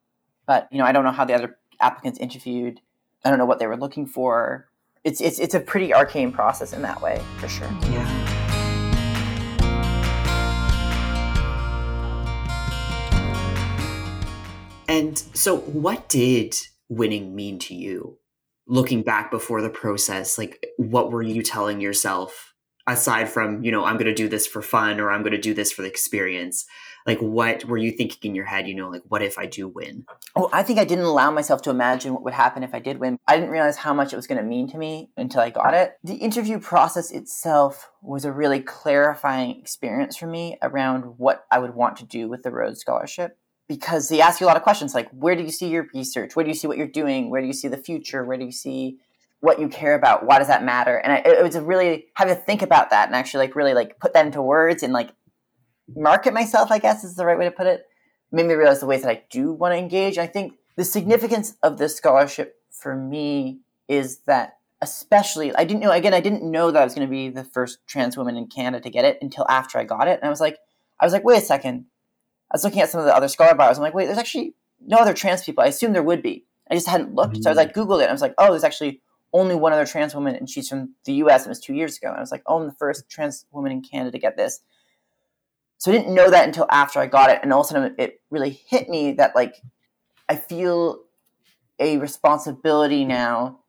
but 0.46 0.68
you 0.70 0.78
know 0.78 0.84
I 0.84 0.92
don't 0.92 1.04
know 1.04 1.12
how 1.12 1.24
the 1.24 1.34
other 1.34 1.56
applicants 1.80 2.18
interviewed. 2.18 2.80
I 3.24 3.30
don't 3.30 3.38
know 3.38 3.46
what 3.46 3.58
they 3.58 3.66
were 3.66 3.76
looking 3.76 4.06
for. 4.06 4.68
It's 5.04 5.20
it's 5.20 5.38
it's 5.38 5.54
a 5.54 5.60
pretty 5.60 5.94
arcane 5.94 6.32
process 6.32 6.72
in 6.72 6.82
that 6.82 7.00
way, 7.00 7.22
for 7.38 7.48
sure. 7.48 7.68
Yeah. 7.90 8.26
And 14.88 15.16
so 15.18 15.56
what 15.56 16.08
did 16.08 16.56
winning 16.88 17.34
mean 17.36 17.60
to 17.60 17.74
you? 17.74 18.18
Looking 18.70 19.02
back 19.02 19.32
before 19.32 19.60
the 19.60 19.68
process, 19.68 20.38
like 20.38 20.64
what 20.76 21.10
were 21.10 21.22
you 21.22 21.42
telling 21.42 21.80
yourself 21.80 22.54
aside 22.86 23.28
from, 23.28 23.62
you 23.64 23.72
know, 23.72 23.84
I'm 23.84 23.96
going 23.96 24.06
to 24.06 24.14
do 24.14 24.28
this 24.28 24.46
for 24.46 24.62
fun 24.62 25.00
or 25.00 25.10
I'm 25.10 25.22
going 25.22 25.32
to 25.32 25.38
do 25.38 25.52
this 25.52 25.72
for 25.72 25.82
the 25.82 25.88
experience? 25.88 26.66
Like, 27.04 27.18
what 27.18 27.64
were 27.64 27.78
you 27.78 27.90
thinking 27.90 28.30
in 28.30 28.34
your 28.34 28.44
head? 28.44 28.68
You 28.68 28.76
know, 28.76 28.88
like, 28.88 29.02
what 29.08 29.22
if 29.22 29.38
I 29.38 29.46
do 29.46 29.66
win? 29.66 30.04
Oh, 30.36 30.48
I 30.52 30.62
think 30.62 30.78
I 30.78 30.84
didn't 30.84 31.04
allow 31.04 31.32
myself 31.32 31.62
to 31.62 31.70
imagine 31.70 32.12
what 32.12 32.22
would 32.22 32.34
happen 32.34 32.62
if 32.62 32.72
I 32.72 32.78
did 32.78 32.98
win. 32.98 33.18
I 33.26 33.36
didn't 33.36 33.50
realize 33.50 33.76
how 33.76 33.92
much 33.92 34.12
it 34.12 34.16
was 34.16 34.28
going 34.28 34.40
to 34.40 34.46
mean 34.46 34.68
to 34.70 34.78
me 34.78 35.10
until 35.16 35.40
I 35.40 35.50
got 35.50 35.74
it. 35.74 35.94
The 36.04 36.14
interview 36.14 36.60
process 36.60 37.10
itself 37.10 37.90
was 38.02 38.24
a 38.24 38.32
really 38.32 38.60
clarifying 38.60 39.58
experience 39.58 40.16
for 40.16 40.26
me 40.26 40.58
around 40.62 41.18
what 41.18 41.44
I 41.50 41.58
would 41.58 41.74
want 41.74 41.96
to 41.96 42.04
do 42.04 42.28
with 42.28 42.44
the 42.44 42.52
Rhodes 42.52 42.80
Scholarship 42.80 43.36
because 43.70 44.08
they 44.08 44.20
ask 44.20 44.40
you 44.40 44.46
a 44.46 44.48
lot 44.48 44.56
of 44.56 44.64
questions 44.64 44.96
like 44.96 45.08
where 45.10 45.36
do 45.36 45.44
you 45.44 45.50
see 45.52 45.68
your 45.68 45.86
research? 45.94 46.34
Where 46.34 46.42
do 46.42 46.50
you 46.50 46.56
see 46.56 46.66
what 46.66 46.76
you're 46.76 46.88
doing? 46.88 47.30
Where 47.30 47.40
do 47.40 47.46
you 47.46 47.52
see 47.52 47.68
the 47.68 47.76
future? 47.76 48.24
Where 48.24 48.36
do 48.36 48.44
you 48.44 48.50
see 48.50 48.98
what 49.38 49.60
you 49.60 49.68
care 49.68 49.94
about? 49.94 50.26
Why 50.26 50.40
does 50.40 50.48
that 50.48 50.64
matter? 50.64 50.96
And 50.96 51.12
I, 51.12 51.18
it 51.18 51.40
was 51.40 51.54
a 51.54 51.62
really 51.62 52.06
having 52.14 52.34
to 52.34 52.40
think 52.40 52.62
about 52.62 52.90
that 52.90 53.06
and 53.06 53.14
actually 53.14 53.46
like 53.46 53.54
really 53.54 53.72
like 53.72 54.00
put 54.00 54.12
that 54.14 54.26
into 54.26 54.42
words 54.42 54.82
and 54.82 54.92
like 54.92 55.10
market 55.94 56.34
myself 56.34 56.72
i 56.72 56.78
guess 56.78 57.04
is 57.04 57.14
the 57.14 57.24
right 57.24 57.38
way 57.38 57.44
to 57.44 57.52
put 57.52 57.68
it. 57.68 57.86
Made 58.32 58.46
me 58.46 58.54
realize 58.54 58.80
the 58.80 58.86
ways 58.86 59.02
that 59.02 59.10
i 59.10 59.22
do 59.30 59.52
want 59.52 59.72
to 59.72 59.78
engage 59.78 60.18
i 60.18 60.26
think 60.26 60.54
the 60.74 60.84
significance 60.84 61.54
of 61.62 61.78
this 61.78 61.96
scholarship 61.96 62.56
for 62.72 62.96
me 62.96 63.60
is 63.86 64.18
that 64.26 64.58
especially 64.82 65.54
i 65.54 65.62
didn't 65.62 65.80
know 65.80 65.92
again 65.92 66.14
i 66.14 66.20
didn't 66.20 66.42
know 66.42 66.72
that 66.72 66.82
i 66.82 66.84
was 66.84 66.94
going 66.94 67.06
to 67.06 67.10
be 67.10 67.28
the 67.28 67.44
first 67.44 67.78
trans 67.86 68.16
woman 68.16 68.36
in 68.36 68.48
canada 68.48 68.82
to 68.82 68.90
get 68.90 69.04
it 69.04 69.18
until 69.22 69.46
after 69.48 69.78
i 69.78 69.84
got 69.84 70.08
it. 70.08 70.18
And 70.18 70.24
i 70.24 70.28
was 70.28 70.40
like 70.40 70.58
i 70.98 71.06
was 71.06 71.12
like 71.12 71.22
wait 71.22 71.40
a 71.40 71.44
second 71.44 71.86
I 72.50 72.54
was 72.54 72.64
looking 72.64 72.80
at 72.80 72.90
some 72.90 73.00
of 73.00 73.06
the 73.06 73.14
other 73.14 73.28
scholar 73.28 73.54
bios. 73.54 73.76
I'm 73.76 73.82
like, 73.82 73.94
wait, 73.94 74.06
there's 74.06 74.18
actually 74.18 74.54
no 74.84 74.98
other 74.98 75.14
trans 75.14 75.44
people. 75.44 75.62
I 75.62 75.68
assumed 75.68 75.94
there 75.94 76.02
would 76.02 76.22
be. 76.22 76.44
I 76.70 76.74
just 76.74 76.88
hadn't 76.88 77.14
looked. 77.14 77.34
Mm-hmm. 77.34 77.42
So 77.42 77.50
I 77.50 77.52
was 77.52 77.56
like, 77.58 77.74
Googled 77.74 78.02
it. 78.02 78.08
I 78.08 78.12
was 78.12 78.22
like, 78.22 78.34
oh, 78.38 78.50
there's 78.50 78.64
actually 78.64 79.00
only 79.32 79.54
one 79.54 79.72
other 79.72 79.86
trans 79.86 80.14
woman, 80.14 80.34
and 80.34 80.50
she's 80.50 80.68
from 80.68 80.94
the 81.04 81.14
U.S. 81.14 81.42
And 81.42 81.48
It 81.48 81.50
was 81.50 81.60
two 81.60 81.74
years 81.74 81.96
ago. 81.96 82.08
And 82.08 82.16
I 82.16 82.20
was 82.20 82.32
like, 82.32 82.42
oh, 82.46 82.58
I'm 82.58 82.66
the 82.66 82.74
first 82.74 83.08
trans 83.08 83.46
woman 83.52 83.72
in 83.72 83.82
Canada 83.82 84.12
to 84.12 84.18
get 84.18 84.36
this. 84.36 84.60
So 85.78 85.90
I 85.90 85.96
didn't 85.96 86.14
know 86.14 86.30
that 86.30 86.46
until 86.46 86.66
after 86.70 87.00
I 87.00 87.06
got 87.06 87.30
it, 87.30 87.40
and 87.42 87.52
all 87.52 87.60
of 87.60 87.66
a 87.66 87.68
sudden 87.68 87.94
it 87.98 88.20
really 88.30 88.50
hit 88.50 88.88
me 88.88 89.12
that 89.12 89.34
like 89.34 89.62
I 90.28 90.36
feel 90.36 91.00
a 91.78 91.96
responsibility 91.96 93.04
now 93.04 93.60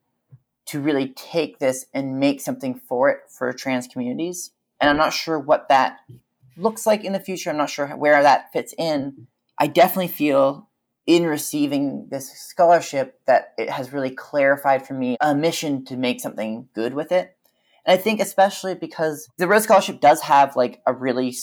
to 0.65 0.81
really 0.81 1.09
take 1.09 1.59
this 1.59 1.85
and 1.93 2.19
make 2.19 2.41
something 2.41 2.75
for 2.75 3.09
it 3.09 3.19
for 3.29 3.51
trans 3.53 3.88
communities. 3.88 4.51
And 4.79 4.89
I'm 4.89 4.97
not 4.97 5.13
sure 5.13 5.39
what 5.39 5.69
that 5.69 6.00
looks 6.61 6.85
like 6.85 7.03
in 7.03 7.13
the 7.13 7.19
future. 7.19 7.49
I'm 7.49 7.57
not 7.57 7.69
sure 7.69 7.87
where 7.89 8.21
that 8.21 8.51
fits 8.53 8.73
in. 8.77 9.27
I 9.57 9.67
definitely 9.67 10.07
feel 10.07 10.69
in 11.07 11.25
receiving 11.25 12.07
this 12.09 12.31
scholarship 12.31 13.19
that 13.25 13.53
it 13.57 13.69
has 13.69 13.91
really 13.91 14.11
clarified 14.11 14.85
for 14.85 14.93
me 14.93 15.17
a 15.19 15.33
mission 15.33 15.83
to 15.85 15.97
make 15.97 16.21
something 16.21 16.69
good 16.73 16.93
with 16.93 17.11
it. 17.11 17.35
And 17.85 17.99
I 17.99 18.01
think 18.01 18.19
especially 18.19 18.75
because 18.75 19.27
the 19.37 19.47
Rhodes 19.47 19.65
Scholarship 19.65 19.99
does 19.99 20.21
have 20.21 20.55
like 20.55 20.81
a 20.85 20.93
really 20.93 21.35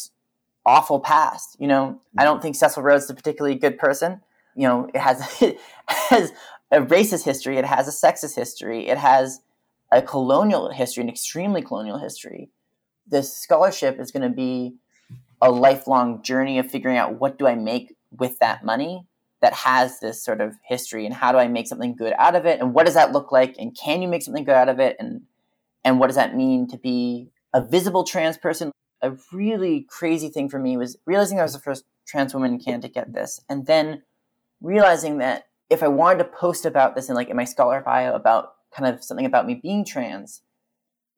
awful 0.64 1.00
past. 1.00 1.56
You 1.58 1.66
know, 1.66 2.00
I 2.16 2.24
don't 2.24 2.40
think 2.40 2.54
Cecil 2.54 2.82
Rhodes 2.82 3.04
is 3.04 3.10
a 3.10 3.14
particularly 3.14 3.56
good 3.56 3.78
person. 3.78 4.20
You 4.54 4.68
know, 4.68 4.90
it 4.94 5.00
has 5.00 5.42
it 5.42 5.58
has 5.86 6.32
a 6.70 6.80
racist 6.80 7.24
history, 7.24 7.56
it 7.56 7.64
has 7.64 7.88
a 7.88 8.06
sexist 8.06 8.36
history, 8.36 8.88
it 8.88 8.98
has 8.98 9.40
a 9.90 10.02
colonial 10.02 10.70
history, 10.70 11.02
an 11.02 11.08
extremely 11.08 11.62
colonial 11.62 11.98
history. 11.98 12.50
This 13.06 13.34
scholarship 13.34 13.98
is 13.98 14.12
going 14.12 14.28
to 14.28 14.34
be 14.34 14.74
a 15.40 15.50
lifelong 15.50 16.22
journey 16.22 16.58
of 16.58 16.70
figuring 16.70 16.96
out 16.96 17.20
what 17.20 17.38
do 17.38 17.46
I 17.46 17.54
make 17.54 17.94
with 18.10 18.38
that 18.38 18.64
money 18.64 19.06
that 19.40 19.52
has 19.52 20.00
this 20.00 20.22
sort 20.22 20.40
of 20.40 20.56
history 20.64 21.06
and 21.06 21.14
how 21.14 21.30
do 21.30 21.38
I 21.38 21.46
make 21.46 21.68
something 21.68 21.94
good 21.94 22.12
out 22.18 22.34
of 22.34 22.44
it? 22.44 22.60
And 22.60 22.74
what 22.74 22.86
does 22.86 22.94
that 22.94 23.12
look 23.12 23.30
like? 23.30 23.54
And 23.58 23.76
can 23.76 24.02
you 24.02 24.08
make 24.08 24.22
something 24.22 24.44
good 24.44 24.54
out 24.54 24.68
of 24.68 24.80
it? 24.80 24.96
And 24.98 25.22
and 25.84 26.00
what 26.00 26.08
does 26.08 26.16
that 26.16 26.34
mean 26.34 26.66
to 26.68 26.76
be 26.76 27.30
a 27.54 27.64
visible 27.64 28.04
trans 28.04 28.36
person? 28.36 28.72
A 29.00 29.12
really 29.32 29.86
crazy 29.88 30.28
thing 30.28 30.48
for 30.48 30.58
me 30.58 30.76
was 30.76 30.96
realizing 31.06 31.38
I 31.38 31.44
was 31.44 31.52
the 31.52 31.60
first 31.60 31.84
trans 32.06 32.34
woman 32.34 32.54
in 32.54 32.60
Canada 32.60 32.88
to 32.88 32.94
get 32.94 33.12
this 33.12 33.40
and 33.48 33.66
then 33.66 34.02
realizing 34.60 35.18
that 35.18 35.46
if 35.70 35.82
I 35.82 35.88
wanted 35.88 36.18
to 36.18 36.24
post 36.24 36.64
about 36.64 36.96
this 36.96 37.08
in 37.08 37.14
like 37.14 37.28
in 37.28 37.36
my 37.36 37.44
scholar 37.44 37.80
bio 37.80 38.14
about 38.14 38.54
kind 38.74 38.92
of 38.92 39.04
something 39.04 39.26
about 39.26 39.46
me 39.46 39.54
being 39.54 39.84
trans 39.84 40.42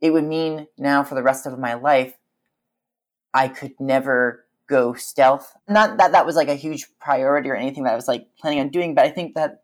it 0.01 0.13
would 0.13 0.25
mean 0.25 0.67
now 0.79 1.03
for 1.03 1.15
the 1.15 1.23
rest 1.23 1.47
of 1.47 1.59
my 1.59 1.75
life 1.75 2.15
I 3.33 3.49
could 3.49 3.79
never 3.79 4.47
go 4.67 4.95
stealth. 4.95 5.55
Not 5.69 5.99
that 5.99 6.13
that 6.13 6.27
was 6.27 6.37
like 6.37 6.49
a 6.49 6.55
huge 6.55 6.87
priority 7.01 7.51
or 7.51 7.57
anything 7.57 7.85
that 7.85 7.93
I 7.93 7.97
was 7.97 8.09
like 8.09 8.29
planning 8.39 8.61
on 8.61 8.69
doing, 8.69 8.95
but 8.95 9.05
I 9.05 9.11
think 9.11 9.35
that 9.35 9.63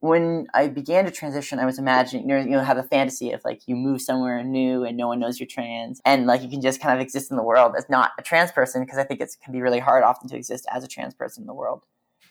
when 0.00 0.46
I 0.54 0.68
began 0.68 1.04
to 1.04 1.10
transition, 1.10 1.58
I 1.58 1.66
was 1.66 1.78
imagining, 1.78 2.28
you 2.28 2.34
know, 2.34 2.42
you 2.42 2.50
know, 2.50 2.64
have 2.64 2.78
a 2.78 2.82
fantasy 2.82 3.32
of 3.32 3.42
like 3.44 3.62
you 3.66 3.76
move 3.76 4.00
somewhere 4.00 4.42
new 4.42 4.82
and 4.84 4.96
no 4.96 5.08
one 5.08 5.20
knows 5.20 5.38
you're 5.38 5.46
trans, 5.46 6.00
and 6.04 6.26
like 6.26 6.42
you 6.42 6.48
can 6.48 6.62
just 6.62 6.80
kind 6.80 6.94
of 6.94 7.02
exist 7.02 7.30
in 7.30 7.36
the 7.36 7.42
world 7.42 7.74
as 7.76 7.84
not 7.90 8.12
a 8.18 8.22
trans 8.22 8.50
person 8.50 8.82
because 8.82 8.98
I 8.98 9.04
think 9.04 9.20
it 9.20 9.30
can 9.42 9.52
be 9.52 9.60
really 9.60 9.78
hard 9.78 10.02
often 10.02 10.28
to 10.30 10.36
exist 10.36 10.66
as 10.70 10.84
a 10.84 10.88
trans 10.88 11.14
person 11.14 11.42
in 11.42 11.46
the 11.46 11.54
world. 11.54 11.82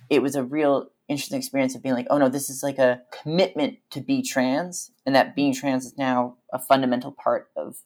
It 0.09 0.23
was 0.23 0.35
a 0.35 0.43
real 0.43 0.89
interesting 1.07 1.37
experience 1.37 1.75
of 1.75 1.83
being 1.83 1.93
like, 1.93 2.07
oh 2.09 2.17
no, 2.17 2.29
this 2.29 2.49
is 2.49 2.63
like 2.63 2.79
a 2.79 3.01
commitment 3.11 3.77
to 3.91 4.01
be 4.01 4.23
trans, 4.23 4.91
and 5.05 5.15
that 5.15 5.35
being 5.35 5.53
trans 5.53 5.85
is 5.85 5.97
now 5.97 6.37
a 6.51 6.57
fundamental 6.57 7.11
part 7.11 7.49
of 7.55 7.77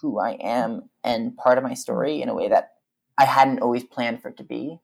who 0.00 0.18
I 0.18 0.32
am 0.32 0.88
and 1.02 1.36
part 1.36 1.58
of 1.58 1.64
my 1.64 1.74
story 1.74 2.22
in 2.22 2.28
a 2.28 2.34
way 2.34 2.48
that 2.48 2.72
I 3.18 3.24
hadn't 3.24 3.60
always 3.60 3.84
planned 3.84 4.22
for 4.22 4.28
it 4.28 4.36
to 4.38 4.44
be. 4.44 4.80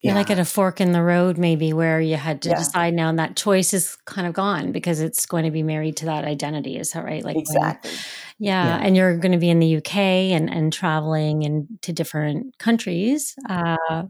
You're 0.00 0.12
yeah. 0.12 0.14
like 0.14 0.30
at 0.30 0.38
a 0.38 0.44
fork 0.44 0.80
in 0.80 0.92
the 0.92 1.02
road, 1.02 1.38
maybe 1.38 1.72
where 1.72 2.00
you 2.00 2.16
had 2.16 2.42
to 2.42 2.50
yeah. 2.50 2.58
decide 2.58 2.94
now, 2.94 3.08
and 3.08 3.18
that 3.18 3.34
choice 3.34 3.74
is 3.74 3.96
kind 4.04 4.26
of 4.26 4.32
gone 4.32 4.70
because 4.70 5.00
it's 5.00 5.26
going 5.26 5.44
to 5.44 5.50
be 5.50 5.64
married 5.64 5.96
to 5.98 6.04
that 6.04 6.24
identity. 6.24 6.76
Is 6.76 6.92
that 6.92 7.04
right? 7.04 7.24
Like 7.24 7.36
exactly. 7.36 7.90
When, 7.90 7.98
yeah. 8.38 8.66
yeah. 8.66 8.86
and 8.86 8.96
you're 8.96 9.16
going 9.16 9.32
to 9.32 9.38
be 9.38 9.50
in 9.50 9.58
the 9.58 9.76
UK 9.78 9.96
and 9.96 10.48
and 10.48 10.72
traveling 10.72 11.44
and 11.44 11.66
to 11.82 11.92
different 11.92 12.56
countries. 12.58 13.34
Uh, 13.48 14.04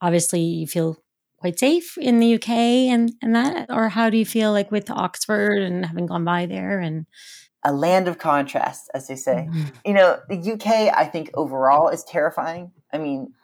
obviously, 0.00 0.42
you 0.42 0.68
feel 0.68 0.96
quite 1.38 1.58
safe 1.58 1.98
in 1.98 2.20
the 2.20 2.34
UK 2.34 2.48
and 2.50 3.12
and 3.20 3.34
that, 3.34 3.66
or 3.68 3.88
how 3.88 4.10
do 4.10 4.16
you 4.16 4.26
feel 4.26 4.52
like 4.52 4.70
with 4.70 4.90
Oxford 4.90 5.58
and 5.58 5.86
having 5.86 6.06
gone 6.06 6.24
by 6.24 6.46
there 6.46 6.78
and 6.78 7.06
a 7.62 7.72
land 7.72 8.08
of 8.08 8.18
contrasts, 8.18 8.88
as 8.94 9.08
they 9.08 9.16
say. 9.16 9.48
Mm-hmm. 9.50 9.64
You 9.84 9.94
know, 9.94 10.18
the 10.28 10.52
UK, 10.52 10.94
I 10.96 11.04
think 11.04 11.30
overall 11.34 11.88
is 11.88 12.04
terrifying. 12.04 12.72
I 12.92 12.98
mean, 12.98 13.34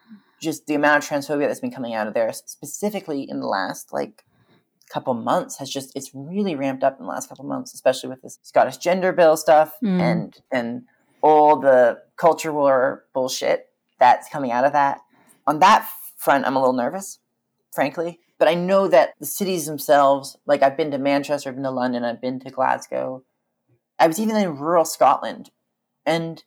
just 0.40 0.66
the 0.66 0.75
amount 0.75 1.04
of 1.04 1.08
transphobia 1.08 1.46
that's 1.46 1.61
been 1.61 1.70
coming 1.70 1.94
out 1.94 2.06
of 2.06 2.14
there, 2.14 2.32
specifically 2.32 3.28
in 3.28 3.40
the 3.40 3.46
last 3.46 3.92
like 3.92 4.25
couple 4.90 5.14
months, 5.14 5.58
has 5.58 5.70
just 5.70 5.94
it's 5.96 6.11
really 6.14 6.54
ramped 6.54 6.85
up 6.85 6.99
in 6.99 7.04
the 7.04 7.11
last 7.11 7.28
couple 7.28 7.44
months, 7.44 7.75
especially 7.75 8.08
with 8.08 8.23
this 8.23 8.38
Scottish 8.42 8.78
gender 8.78 9.12
bill 9.12 9.37
stuff 9.37 9.75
mm. 9.82 10.00
and 10.00 10.40
and 10.50 10.82
all 11.23 11.58
the 11.58 11.99
culture 12.16 12.52
war 12.52 13.04
bullshit 13.12 13.66
that's 13.99 14.28
coming 14.28 14.52
out 14.52 14.64
of 14.64 14.73
that. 14.73 15.00
On 15.46 15.58
that 15.61 15.88
front, 16.16 16.46
I'm 16.46 16.56
a 16.56 16.58
little 16.58 16.75
nervous, 16.75 17.18
frankly. 17.73 18.20
But 18.38 18.49
I 18.49 18.54
know 18.54 18.87
that 18.88 19.14
the 19.18 19.26
cities 19.26 19.66
themselves, 19.66 20.37
like 20.46 20.62
I've 20.62 20.76
been 20.76 20.90
to 20.90 20.99
Manchester, 20.99 21.49
I've 21.49 21.56
been 21.56 21.64
to 21.64 21.70
London, 21.70 22.04
I've 22.04 22.20
been 22.20 22.38
to 22.40 22.50
Glasgow, 22.50 23.25
I 23.99 24.07
was 24.07 24.19
even 24.19 24.37
in 24.37 24.59
rural 24.59 24.85
Scotland, 24.85 25.50
and 26.05 26.43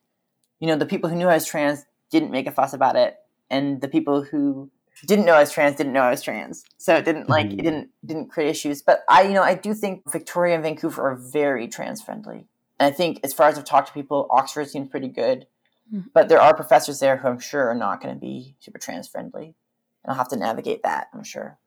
you 0.60 0.68
know 0.68 0.75
the 0.75 0.86
people 0.86 1.10
who 1.10 1.15
knew 1.15 1.27
I 1.27 1.36
was 1.36 1.46
trans 1.46 1.86
didn't 2.12 2.32
make 2.32 2.48
a 2.48 2.51
fuss 2.51 2.74
about 2.74 2.96
it, 2.96 3.18
and 3.50 3.82
the 3.82 3.88
people 3.88 4.24
who 4.24 4.70
didn't 5.06 5.25
know 5.25 5.34
I 5.34 5.39
was 5.39 5.51
trans 5.51 5.75
didn't 5.75 5.94
know 5.94 6.01
I 6.01 6.12
was 6.12 6.22
trans, 6.22 6.63
so 6.77 6.96
it 6.96 7.06
didn't 7.06 7.29
like 7.29 7.48
it 7.48 7.51
mm-hmm. 7.51 7.63
didn't 7.63 7.89
didn't 8.06 8.27
create 8.29 8.50
issues. 8.50 8.82
But 8.82 9.03
I, 9.10 9.24
you 9.24 9.34
know, 9.34 9.44
I 9.44 9.56
do 9.56 9.74
think 9.74 10.10
Victoria 10.12 10.56
and 10.56 10.63
Vancouver 10.63 11.01
are 11.10 11.15
very 11.15 11.68
trans 11.68 12.01
friendly, 12.01 12.48
and 12.79 12.88
I 12.88 12.91
think 12.91 13.20
as 13.24 13.34
far 13.34 13.48
as 13.48 13.58
I've 13.58 13.65
talked 13.65 13.88
to 13.88 13.94
people, 13.94 14.27
Oxford 14.29 14.70
seems 14.70 14.89
pretty 14.89 15.08
good, 15.08 15.48
mm-hmm. 15.94 16.08
but 16.13 16.29
there 16.29 16.41
are 16.41 16.56
professors 16.56 17.00
there 17.00 17.18
who 17.18 17.27
I'm 17.27 17.39
sure 17.39 17.70
are 17.70 17.75
not 17.75 18.01
going 18.01 18.13
to 18.13 18.20
be 18.20 18.56
super 18.60 18.79
trans 18.79 19.08
friendly, 19.08 19.56
and 20.03 20.12
I'll 20.12 20.15
have 20.15 20.29
to 20.29 20.38
navigate 20.38 20.84
that. 20.84 21.08
I'm 21.13 21.24
sure. 21.24 21.58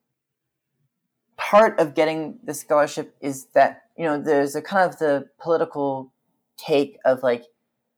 Part 1.36 1.80
of 1.80 1.94
getting 1.94 2.38
the 2.44 2.54
scholarship 2.54 3.16
is 3.20 3.46
that 3.54 3.81
you 3.96 4.04
know, 4.04 4.20
there's 4.20 4.54
a 4.54 4.62
kind 4.62 4.88
of 4.88 4.98
the 4.98 5.28
political 5.40 6.12
take 6.56 6.98
of 7.04 7.22
like 7.22 7.44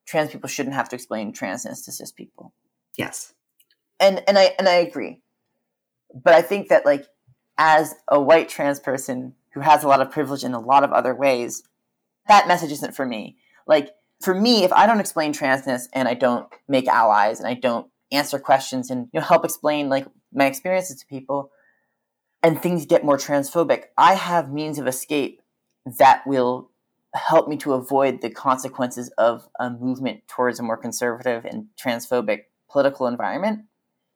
trans 0.06 0.30
people 0.30 0.48
shouldn't 0.48 0.74
have 0.74 0.88
to 0.90 0.96
explain 0.96 1.32
transness 1.32 1.84
to 1.84 1.92
cis 1.92 2.12
people. 2.12 2.52
Yes. 2.96 3.32
And 4.00 4.22
and 4.26 4.38
I 4.38 4.54
and 4.58 4.68
I 4.68 4.74
agree. 4.74 5.20
But 6.14 6.34
I 6.34 6.42
think 6.42 6.68
that 6.68 6.84
like 6.84 7.06
as 7.58 7.94
a 8.08 8.20
white 8.20 8.48
trans 8.48 8.80
person 8.80 9.34
who 9.52 9.60
has 9.60 9.84
a 9.84 9.88
lot 9.88 10.00
of 10.00 10.10
privilege 10.10 10.44
in 10.44 10.54
a 10.54 10.60
lot 10.60 10.84
of 10.84 10.92
other 10.92 11.14
ways, 11.14 11.62
that 12.28 12.48
message 12.48 12.72
isn't 12.72 12.96
for 12.96 13.06
me. 13.06 13.36
Like 13.66 13.90
for 14.20 14.34
me, 14.34 14.64
if 14.64 14.72
I 14.72 14.86
don't 14.86 15.00
explain 15.00 15.32
transness 15.32 15.84
and 15.92 16.08
I 16.08 16.14
don't 16.14 16.48
make 16.68 16.88
allies 16.88 17.38
and 17.38 17.48
I 17.48 17.54
don't 17.54 17.88
answer 18.12 18.38
questions 18.38 18.90
and 18.90 19.08
you 19.12 19.20
know 19.20 19.26
help 19.26 19.44
explain 19.44 19.88
like 19.88 20.06
my 20.32 20.46
experiences 20.46 21.00
to 21.00 21.06
people 21.06 21.50
and 22.42 22.60
things 22.60 22.86
get 22.86 23.04
more 23.04 23.16
transphobic, 23.16 23.84
I 23.96 24.14
have 24.14 24.52
means 24.52 24.78
of 24.78 24.86
escape 24.86 25.40
that 25.86 26.26
will 26.26 26.70
help 27.14 27.48
me 27.48 27.56
to 27.58 27.72
avoid 27.72 28.20
the 28.20 28.30
consequences 28.30 29.10
of 29.18 29.48
a 29.60 29.70
movement 29.70 30.26
towards 30.28 30.58
a 30.58 30.62
more 30.62 30.76
conservative 30.76 31.44
and 31.44 31.66
transphobic 31.82 32.42
political 32.70 33.06
environment. 33.06 33.60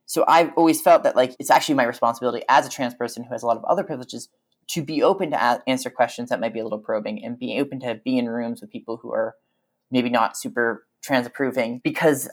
So 0.07 0.25
I've 0.27 0.53
always 0.57 0.81
felt 0.81 1.05
that 1.05 1.15
like 1.15 1.37
it's 1.39 1.51
actually 1.51 1.77
my 1.77 1.85
responsibility 1.85 2.45
as 2.49 2.67
a 2.67 2.71
trans 2.71 2.95
person 2.95 3.23
who 3.23 3.31
has 3.31 3.43
a 3.43 3.47
lot 3.47 3.57
of 3.57 3.65
other 3.65 3.85
privileges 3.85 4.29
to 4.69 4.83
be 4.83 5.03
open 5.03 5.31
to 5.31 5.37
a- 5.37 5.63
answer 5.67 5.91
questions 5.91 6.31
that 6.31 6.41
might 6.41 6.53
be 6.53 6.61
a 6.61 6.65
little 6.65 6.79
probing 6.79 7.25
and 7.25 7.39
be 7.39 7.61
open 7.61 7.81
to 7.81 8.01
be 8.05 8.19
in 8.19 8.29
rooms 8.29 8.61
with 8.61 8.71
people 8.71 8.99
who 9.03 9.13
are 9.13 9.35
maybe 9.91 10.11
not 10.11 10.37
super 10.37 10.87
trans 11.03 11.27
approving 11.27 11.81
because 11.85 12.29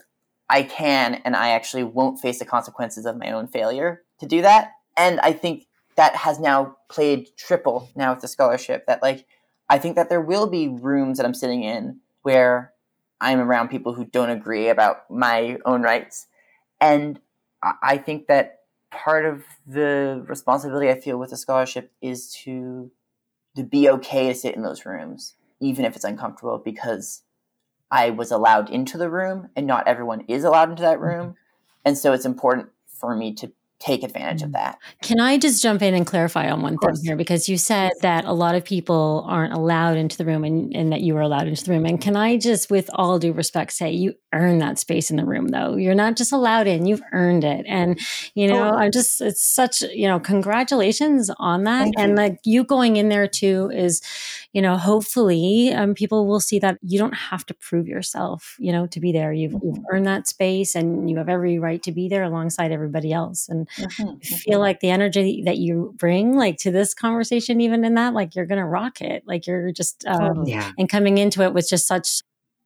I 0.48 0.62
can 0.62 1.20
and 1.24 1.36
I 1.36 1.50
actually 1.50 1.84
won't 1.84 2.20
face 2.20 2.38
the 2.38 2.44
consequences 2.44 3.06
of 3.06 3.16
my 3.16 3.30
own 3.30 3.48
failure 3.48 4.02
to 4.20 4.26
do 4.26 4.42
that. 4.42 4.70
And 4.96 5.20
I 5.20 5.32
think 5.32 5.66
that 5.96 6.14
has 6.16 6.38
now 6.38 6.76
played 6.88 7.28
triple 7.36 7.90
now 7.96 8.12
with 8.12 8.20
the 8.20 8.28
scholarship 8.28 8.86
that 8.86 9.02
like 9.02 9.26
I 9.68 9.78
think 9.78 9.96
that 9.96 10.08
there 10.08 10.20
will 10.20 10.46
be 10.46 10.68
rooms 10.68 11.18
that 11.18 11.26
I'm 11.26 11.34
sitting 11.34 11.64
in 11.64 12.00
where 12.22 12.72
I'm 13.20 13.40
around 13.40 13.68
people 13.68 13.94
who 13.94 14.04
don't 14.04 14.30
agree 14.30 14.68
about 14.68 15.10
my 15.10 15.58
own 15.64 15.82
rights. 15.82 16.26
And 16.80 17.18
I 17.82 17.98
think 17.98 18.26
that 18.26 18.60
part 18.90 19.24
of 19.24 19.44
the 19.66 20.24
responsibility 20.28 20.90
I 20.90 21.00
feel 21.00 21.18
with 21.18 21.30
the 21.30 21.36
scholarship 21.36 21.92
is 22.00 22.32
to 22.44 22.90
to 23.56 23.64
be 23.64 23.88
okay 23.88 24.28
to 24.28 24.34
sit 24.34 24.54
in 24.54 24.62
those 24.62 24.84
rooms, 24.84 25.34
even 25.60 25.86
if 25.86 25.96
it's 25.96 26.04
uncomfortable, 26.04 26.58
because 26.58 27.22
I 27.90 28.10
was 28.10 28.30
allowed 28.30 28.68
into 28.68 28.98
the 28.98 29.08
room 29.08 29.48
and 29.56 29.66
not 29.66 29.88
everyone 29.88 30.24
is 30.28 30.44
allowed 30.44 30.70
into 30.70 30.82
that 30.82 31.00
room. 31.00 31.28
Mm-hmm. 31.28 31.38
And 31.86 31.98
so 31.98 32.12
it's 32.12 32.26
important 32.26 32.68
for 32.86 33.16
me 33.16 33.32
to 33.34 33.52
take 33.78 34.02
advantage 34.02 34.42
of 34.42 34.50
mm. 34.50 34.54
that. 34.54 34.78
Can 35.02 35.20
I 35.20 35.36
just 35.36 35.62
jump 35.62 35.82
in 35.82 35.94
and 35.94 36.06
clarify 36.06 36.50
on 36.50 36.62
one 36.62 36.78
thing 36.78 36.96
here? 37.02 37.16
Because 37.16 37.48
you 37.48 37.58
said 37.58 37.92
that 38.00 38.24
a 38.24 38.32
lot 38.32 38.54
of 38.54 38.64
people 38.64 39.24
aren't 39.28 39.52
allowed 39.52 39.96
into 39.96 40.16
the 40.16 40.24
room 40.24 40.44
and, 40.44 40.74
and 40.74 40.92
that 40.92 41.02
you 41.02 41.14
were 41.14 41.20
allowed 41.20 41.46
into 41.46 41.64
the 41.64 41.72
room. 41.72 41.84
And 41.84 42.00
can 42.00 42.16
I 42.16 42.38
just, 42.38 42.70
with 42.70 42.88
all 42.94 43.18
due 43.18 43.32
respect, 43.32 43.72
say 43.72 43.90
you 43.90 44.14
earn 44.32 44.58
that 44.58 44.78
space 44.78 45.10
in 45.10 45.16
the 45.16 45.26
room, 45.26 45.48
though? 45.48 45.76
You're 45.76 45.94
not 45.94 46.16
just 46.16 46.32
allowed 46.32 46.66
in, 46.66 46.86
you've 46.86 47.02
earned 47.12 47.44
it. 47.44 47.66
And, 47.68 48.00
you 48.34 48.48
know, 48.48 48.70
I'm 48.70 48.92
just, 48.92 49.20
it's 49.20 49.44
such, 49.44 49.82
you 49.82 50.08
know, 50.08 50.20
congratulations 50.20 51.30
on 51.38 51.64
that. 51.64 51.82
Thank 51.82 51.98
and 51.98 52.10
you. 52.10 52.16
like 52.16 52.38
you 52.44 52.64
going 52.64 52.96
in 52.96 53.08
there 53.08 53.28
too 53.28 53.70
is, 53.74 54.00
you 54.56 54.62
know, 54.62 54.78
hopefully 54.78 55.70
um, 55.74 55.92
people 55.92 56.26
will 56.26 56.40
see 56.40 56.58
that 56.58 56.78
you 56.80 56.98
don't 56.98 57.12
have 57.12 57.44
to 57.44 57.52
prove 57.52 57.86
yourself, 57.86 58.56
you 58.58 58.72
know, 58.72 58.86
to 58.86 59.00
be 59.00 59.12
there. 59.12 59.30
You've, 59.30 59.52
you've 59.52 59.74
mm-hmm. 59.74 59.84
earned 59.92 60.06
that 60.06 60.26
space 60.26 60.74
and 60.74 61.10
you 61.10 61.18
have 61.18 61.28
every 61.28 61.58
right 61.58 61.82
to 61.82 61.92
be 61.92 62.08
there 62.08 62.22
alongside 62.22 62.72
everybody 62.72 63.12
else. 63.12 63.50
And 63.50 63.68
mm-hmm. 63.68 64.16
feel 64.20 64.54
mm-hmm. 64.54 64.60
like 64.60 64.80
the 64.80 64.88
energy 64.88 65.42
that 65.44 65.58
you 65.58 65.92
bring, 65.98 66.38
like 66.38 66.56
to 66.60 66.70
this 66.70 66.94
conversation, 66.94 67.60
even 67.60 67.84
in 67.84 67.96
that, 67.96 68.14
like 68.14 68.34
you're 68.34 68.46
going 68.46 68.58
to 68.58 68.64
rock 68.64 69.02
it. 69.02 69.24
Like 69.26 69.46
you're 69.46 69.72
just, 69.72 70.06
um, 70.06 70.46
yeah. 70.46 70.72
and 70.78 70.88
coming 70.88 71.18
into 71.18 71.42
it 71.42 71.52
with 71.52 71.68
just 71.68 71.86
such 71.86 72.22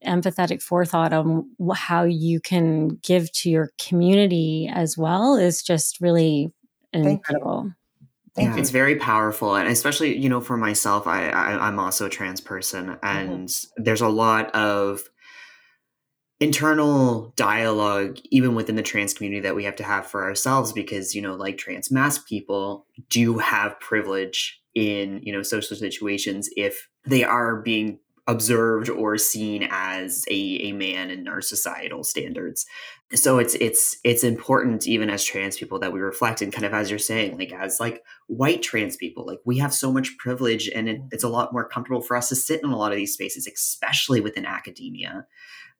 empathetic 0.06 0.62
forethought 0.62 1.12
on 1.12 1.50
how 1.75 2.04
you 2.04 2.38
can 2.38 3.00
give 3.02 3.32
to 3.32 3.50
your 3.50 3.73
community 3.80 4.70
as 4.73 4.97
well 4.97 5.35
is 5.35 5.61
just 5.61 6.00
really 6.00 6.52
incredible. 6.92 7.73
Thank 8.37 8.49
yeah, 8.49 8.55
you. 8.55 8.61
it's 8.61 8.71
very 8.71 8.97
powerful, 8.97 9.57
and 9.57 9.69
especially 9.69 10.17
you 10.17 10.29
know 10.29 10.41
for 10.41 10.57
myself, 10.57 11.07
I, 11.07 11.29
I 11.31 11.69
am 11.69 11.79
also 11.79 12.07
a 12.07 12.11
trans 12.11 12.41
person, 12.41 12.87
mm-hmm. 12.87 13.07
and 13.07 13.49
mm-hmm. 13.49 13.83
there's 13.83 14.01
a 14.01 14.09
lot 14.09 14.55
of 14.55 15.03
internal 16.41 17.35
dialogue 17.37 18.19
even 18.31 18.55
within 18.55 18.75
the 18.75 18.83
trans 18.83 19.13
community 19.13 19.41
that 19.41 19.55
we 19.55 19.65
have 19.65 19.77
to 19.77 19.85
have 19.85 20.07
for 20.07 20.25
ourselves 20.25 20.73
because 20.73 21.15
you 21.15 21.21
know 21.21 21.35
like 21.35 21.59
trans 21.59 21.91
masc 21.91 22.27
people 22.27 22.87
do 23.11 23.37
have 23.37 23.79
privilege 23.79 24.59
in 24.75 25.21
you 25.23 25.33
know 25.33 25.43
social 25.43 25.77
situations 25.77 26.49
if 26.57 26.89
they 27.05 27.23
are 27.23 27.57
being 27.57 27.99
observed 28.31 28.89
or 28.89 29.19
seen 29.19 29.67
as 29.71 30.25
a, 30.31 30.33
a 30.35 30.73
man 30.73 31.11
in 31.11 31.27
our 31.27 31.41
societal 31.41 32.05
standards. 32.05 32.65
So 33.13 33.39
it's 33.39 33.55
it's 33.57 33.97
it's 34.05 34.23
important 34.23 34.87
even 34.87 35.11
as 35.11 35.25
trans 35.25 35.57
people 35.57 35.81
that 35.81 35.93
we 35.93 35.99
reflect 35.99 36.41
and 36.41 36.53
kind 36.53 36.65
of 36.65 36.73
as 36.73 36.91
you're 36.91 36.99
saying 37.01 37.37
like 37.37 37.53
as 37.53 37.81
like 37.81 38.05
white 38.29 38.63
trans 38.63 38.97
people 38.97 39.27
like 39.27 39.41
we 39.45 39.59
have 39.59 39.75
so 39.75 39.93
much 39.93 40.17
privilege 40.17 40.69
and 40.69 40.89
it, 40.89 41.01
it's 41.11 41.25
a 41.25 41.29
lot 41.29 41.53
more 41.53 41.69
comfortable 41.69 42.03
for 42.03 42.17
us 42.17 42.29
to 42.29 42.37
sit 42.37 42.63
in 42.63 42.71
a 42.71 42.77
lot 42.77 42.93
of 42.93 42.97
these 42.97 43.13
spaces 43.13 43.49
especially 43.49 44.21
within 44.21 44.47
academia 44.47 45.27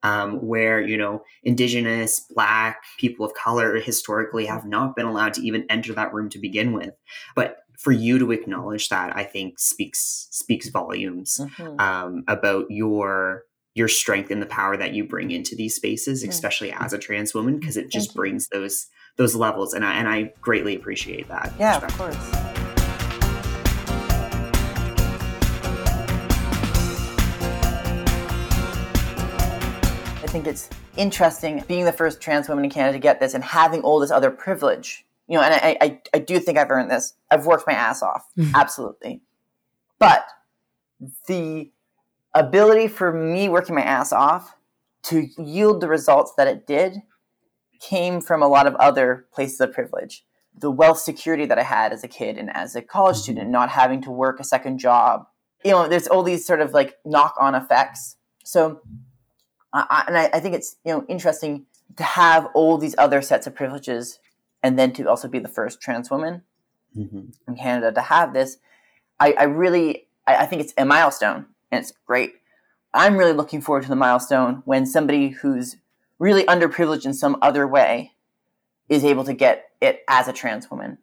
um, 0.03 0.45
where 0.45 0.81
you 0.81 0.97
know 0.97 1.23
indigenous 1.43 2.21
black 2.35 2.83
people 2.99 3.25
of 3.25 3.35
color 3.35 3.77
historically 3.77 4.47
have 4.47 4.65
not 4.65 4.97
been 4.97 5.07
allowed 5.07 5.35
to 5.35 5.43
even 5.43 5.67
enter 5.69 5.93
that 5.95 6.13
room 6.13 6.29
to 6.31 6.39
begin 6.39 6.73
with. 6.73 6.95
But 7.35 7.60
for 7.81 7.93
you 7.93 8.19
to 8.19 8.31
acknowledge 8.31 8.88
that 8.88 9.16
i 9.16 9.25
think 9.25 9.59
speaks 9.59 10.29
speaks 10.31 10.69
volumes 10.69 11.40
mm-hmm. 11.40 11.81
um, 11.81 12.25
about 12.29 12.66
your 12.71 13.45
your 13.75 13.88
strength 13.88 14.31
and 14.31 14.43
the 14.43 14.47
power 14.47 14.77
that 14.77 14.95
you 14.95 15.05
bring 15.05 15.31
into 15.31 15.55
these 15.55 15.77
spaces, 15.77 16.25
especially 16.25 16.73
as 16.73 16.93
a 16.93 16.99
trans 16.99 17.35
woman, 17.35 17.59
because 17.59 17.77
it 17.77 17.88
just 17.88 18.14
brings 18.14 18.49
those 18.49 18.87
those 19.16 19.35
levels, 19.35 19.75
and 19.75 19.85
I 19.85 19.95
and 19.95 20.09
I 20.09 20.33
greatly 20.40 20.75
appreciate 20.75 21.29
that. 21.29 21.53
Yeah, 21.59 21.77
of 21.79 21.97
course. 21.97 22.16
I 30.23 30.33
think 30.33 30.47
it's 30.47 30.71
interesting 30.97 31.64
being 31.66 31.85
the 31.85 31.93
first 31.93 32.21
trans 32.21 32.49
woman 32.49 32.64
in 32.64 32.71
Canada 32.71 32.93
to 32.93 32.99
get 33.01 33.19
this 33.19 33.35
and 33.35 33.43
having 33.43 33.83
all 33.83 33.99
this 33.99 34.12
other 34.12 34.31
privilege. 34.31 35.05
You 35.31 35.37
know, 35.37 35.45
and 35.45 35.55
I, 35.55 35.77
I, 35.81 36.01
I 36.12 36.19
do 36.19 36.40
think 36.40 36.59
I've 36.59 36.73
earned 36.73 36.90
this. 36.90 37.14
I've 37.31 37.47
worked 37.47 37.64
my 37.64 37.73
ass 37.73 38.03
off, 38.03 38.27
mm-hmm. 38.37 38.53
absolutely. 38.53 39.23
But 40.01 40.25
the 41.29 41.71
ability 42.35 42.88
for 42.88 43.12
me 43.12 43.49
working 43.49 43.77
my 43.77 43.83
ass 43.83 44.12
off 44.12 44.57
to 45.05 45.29
yield 45.38 45.81
the 45.81 45.88
results 45.88 46.33
that 46.37 46.49
it 46.49 46.66
did 46.66 47.03
came 47.79 48.21
from 48.21 48.43
a 48.43 48.49
lot 48.49 48.66
of 48.66 48.75
other 48.75 49.29
places 49.33 49.61
of 49.61 49.73
privilege. 49.73 50.25
The 50.59 50.69
wealth 50.69 50.99
security 50.99 51.47
that 51.47 51.61
I 51.61 51.62
had 51.62 51.93
as 51.93 52.03
a 52.03 52.09
kid 52.09 52.37
and 52.37 52.51
as 52.53 52.75
a 52.75 52.83
college 52.83 53.14
mm-hmm. 53.14 53.23
student, 53.23 53.51
not 53.51 53.69
having 53.69 54.03
to 54.03 54.11
work 54.11 54.40
a 54.40 54.45
second 54.45 54.79
job. 54.79 55.27
You 55.64 55.71
know, 55.71 55.87
there's 55.87 56.09
all 56.09 56.25
these 56.25 56.45
sort 56.45 56.61
of 56.61 56.73
like 56.73 56.97
knock 57.05 57.37
on 57.38 57.55
effects. 57.55 58.16
So, 58.45 58.81
I, 59.73 60.05
and 60.09 60.19
I, 60.19 60.31
I 60.33 60.40
think 60.40 60.57
it's, 60.57 60.75
you 60.85 60.90
know, 60.93 61.05
interesting 61.09 61.66
to 61.99 62.03
have 62.03 62.49
all 62.53 62.79
these 62.79 62.97
other 62.99 63.23
sets 63.23 63.47
of 63.47 63.55
privileges 63.55 64.19
and 64.62 64.79
then 64.79 64.92
to 64.92 65.09
also 65.09 65.29
be 65.29 65.38
the 65.38 65.49
first 65.49 65.81
trans 65.81 66.11
woman 66.11 66.42
mm-hmm. 66.96 67.31
in 67.49 67.57
Canada 67.57 67.92
to 67.92 68.01
have 68.01 68.33
this. 68.33 68.59
I, 69.18 69.33
I 69.33 69.44
really, 69.44 70.09
I, 70.27 70.37
I 70.37 70.46
think 70.46 70.62
it's 70.62 70.75
a 70.77 70.85
milestone 70.85 71.46
and 71.70 71.83
it's 71.83 71.92
great. 72.07 72.35
I'm 72.92 73.16
really 73.16 73.33
looking 73.33 73.61
forward 73.61 73.85
to 73.85 73.88
the 73.88 73.96
milestone 73.96 74.62
when 74.64 74.87
somebody 74.87 75.29
who's 75.29 75.77
really 76.18 76.44
underprivileged 76.44 77.07
in 77.07 77.14
some 77.14 77.37
other 77.40 77.66
way 77.66 78.12
is 78.88 79.05
able 79.05 79.25
to 79.25 79.33
get 79.33 79.70
it 79.81 80.03
as 80.09 80.29
a 80.29 80.33
trans 80.33 80.70
woman 80.70 80.99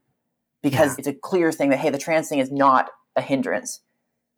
because 0.62 0.92
yeah. 0.92 0.96
it's 1.00 1.08
a 1.08 1.14
clear 1.14 1.52
thing 1.52 1.70
that 1.70 1.80
hey 1.80 1.90
the 1.90 1.98
trans 1.98 2.30
thing 2.30 2.40
is 2.40 2.52
not 2.52 2.90
a 3.16 3.22
hindrance 3.22 3.82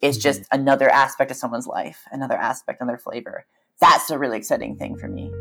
it's 0.01 0.17
mm-hmm. 0.17 0.23
just 0.23 0.43
another 0.51 0.89
aspect 0.89 1.31
of 1.31 1.37
someone's 1.37 1.67
life 1.67 2.03
another 2.11 2.37
aspect 2.37 2.81
on 2.81 2.87
their 2.87 2.97
flavor 2.97 3.45
that's 3.81 4.09
a 4.09 4.17
really 4.17 4.37
exciting 4.37 4.77
thing 4.77 4.95
for 4.95 5.07
me 5.07 5.31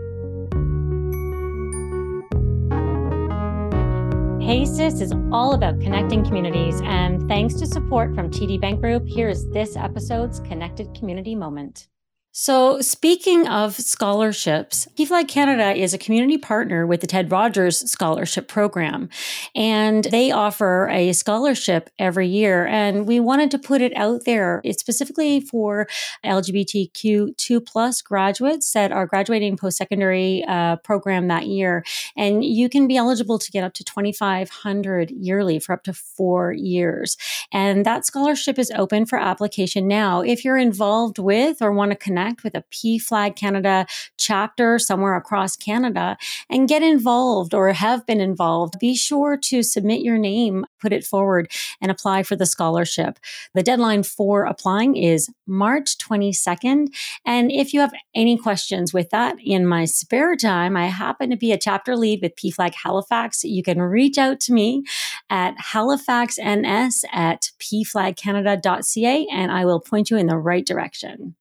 Hey 4.48 4.64
Sis 4.64 5.02
is 5.02 5.12
all 5.30 5.52
about 5.52 5.78
connecting 5.78 6.24
communities, 6.24 6.80
and 6.82 7.28
thanks 7.28 7.52
to 7.56 7.66
support 7.66 8.14
from 8.14 8.30
TD 8.30 8.58
Bank 8.58 8.80
Group, 8.80 9.06
here 9.06 9.28
is 9.28 9.46
this 9.50 9.76
episode's 9.76 10.40
Connected 10.40 10.94
Community 10.94 11.34
Moment. 11.34 11.88
So, 12.30 12.82
speaking 12.82 13.48
of 13.48 13.74
scholarships, 13.74 14.86
PFLAG 14.96 15.28
Canada 15.28 15.72
is 15.74 15.94
a 15.94 15.98
community 15.98 16.36
partner 16.36 16.86
with 16.86 17.00
the 17.00 17.06
Ted 17.06 17.32
Rogers 17.32 17.90
Scholarship 17.90 18.48
Program, 18.48 19.08
and 19.56 20.04
they 20.04 20.30
offer 20.30 20.88
a 20.88 21.14
scholarship 21.14 21.88
every 21.98 22.28
year. 22.28 22.66
And 22.66 23.06
we 23.06 23.18
wanted 23.18 23.50
to 23.52 23.58
put 23.58 23.80
it 23.80 23.96
out 23.96 24.26
there. 24.26 24.60
It's 24.62 24.80
specifically 24.80 25.40
for 25.40 25.88
LGBTQ2 26.24 27.66
plus 27.66 28.02
graduates 28.02 28.72
that 28.72 28.92
are 28.92 29.06
graduating 29.06 29.56
post 29.56 29.78
secondary 29.78 30.44
uh, 30.46 30.76
program 30.76 31.28
that 31.28 31.46
year. 31.46 31.82
And 32.14 32.44
you 32.44 32.68
can 32.68 32.86
be 32.86 32.98
eligible 32.98 33.38
to 33.38 33.50
get 33.50 33.64
up 33.64 33.72
to 33.74 33.84
2500 33.84 35.10
yearly 35.12 35.58
for 35.58 35.72
up 35.72 35.82
to 35.84 35.94
four 35.94 36.52
years. 36.52 37.16
And 37.52 37.86
that 37.86 38.04
scholarship 38.04 38.58
is 38.58 38.70
open 38.76 39.06
for 39.06 39.18
application 39.18 39.88
now. 39.88 40.20
If 40.20 40.44
you're 40.44 40.58
involved 40.58 41.18
with 41.18 41.62
or 41.62 41.72
want 41.72 41.90
to 41.92 41.96
connect, 41.96 42.17
connect 42.18 42.44
with 42.44 42.54
a 42.54 42.64
PFLAG 42.72 43.36
Canada 43.36 43.86
chapter 44.16 44.78
somewhere 44.78 45.16
across 45.16 45.56
Canada 45.56 46.16
and 46.50 46.68
get 46.68 46.82
involved 46.82 47.54
or 47.54 47.72
have 47.72 48.04
been 48.06 48.20
involved, 48.20 48.78
be 48.78 48.96
sure 48.96 49.36
to 49.36 49.62
submit 49.62 50.02
your 50.02 50.18
name, 50.18 50.64
put 50.80 50.92
it 50.92 51.04
forward, 51.04 51.50
and 51.80 51.90
apply 51.90 52.22
for 52.22 52.36
the 52.36 52.46
scholarship. 52.46 53.18
The 53.54 53.62
deadline 53.62 54.02
for 54.02 54.44
applying 54.44 54.96
is 54.96 55.28
March 55.46 55.96
22nd. 55.98 56.88
And 57.24 57.52
if 57.52 57.72
you 57.72 57.80
have 57.80 57.92
any 58.14 58.36
questions 58.36 58.92
with 58.92 59.10
that, 59.10 59.36
in 59.44 59.66
my 59.66 59.84
spare 59.84 60.36
time, 60.36 60.76
I 60.76 60.86
happen 60.86 61.30
to 61.30 61.36
be 61.36 61.52
a 61.52 61.58
chapter 61.58 61.96
lead 61.96 62.20
with 62.22 62.36
PFLAG 62.36 62.74
Halifax. 62.74 63.44
You 63.44 63.62
can 63.62 63.80
reach 63.80 64.18
out 64.18 64.40
to 64.40 64.52
me 64.52 64.84
at 65.30 65.56
halifaxns 65.56 67.04
at 67.12 67.50
pflagcanada.ca 67.60 69.26
and 69.30 69.52
I 69.52 69.64
will 69.64 69.80
point 69.80 70.10
you 70.10 70.16
in 70.16 70.26
the 70.26 70.36
right 70.36 70.66
direction. 70.66 71.36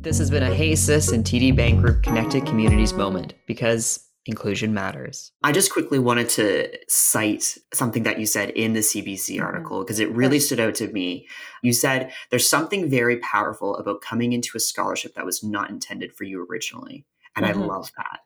This 0.00 0.18
has 0.18 0.30
been 0.30 0.42
a 0.42 0.54
Hey 0.54 0.74
Sis 0.74 1.12
and 1.12 1.24
TD 1.24 1.54
Bank 1.56 1.80
Group 1.82 2.02
Connected 2.02 2.46
Communities 2.46 2.92
moment 2.92 3.34
because 3.46 4.08
Inclusion 4.28 4.74
matters. 4.74 5.32
I 5.42 5.52
just 5.52 5.72
quickly 5.72 5.98
wanted 5.98 6.28
to 6.30 6.68
cite 6.86 7.56
something 7.72 8.02
that 8.02 8.20
you 8.20 8.26
said 8.26 8.50
in 8.50 8.74
the 8.74 8.80
CBC 8.80 9.36
mm-hmm. 9.36 9.42
article 9.42 9.82
because 9.82 10.00
it 10.00 10.10
really 10.10 10.38
stood 10.38 10.60
out 10.60 10.74
to 10.76 10.88
me. 10.88 11.26
You 11.62 11.72
said 11.72 12.12
there's 12.28 12.46
something 12.46 12.90
very 12.90 13.16
powerful 13.20 13.74
about 13.76 14.02
coming 14.02 14.34
into 14.34 14.50
a 14.54 14.60
scholarship 14.60 15.14
that 15.14 15.24
was 15.24 15.42
not 15.42 15.70
intended 15.70 16.12
for 16.14 16.24
you 16.24 16.46
originally. 16.50 17.06
And 17.36 17.46
mm-hmm. 17.46 17.62
I 17.62 17.64
love 17.64 17.90
that. 17.96 18.20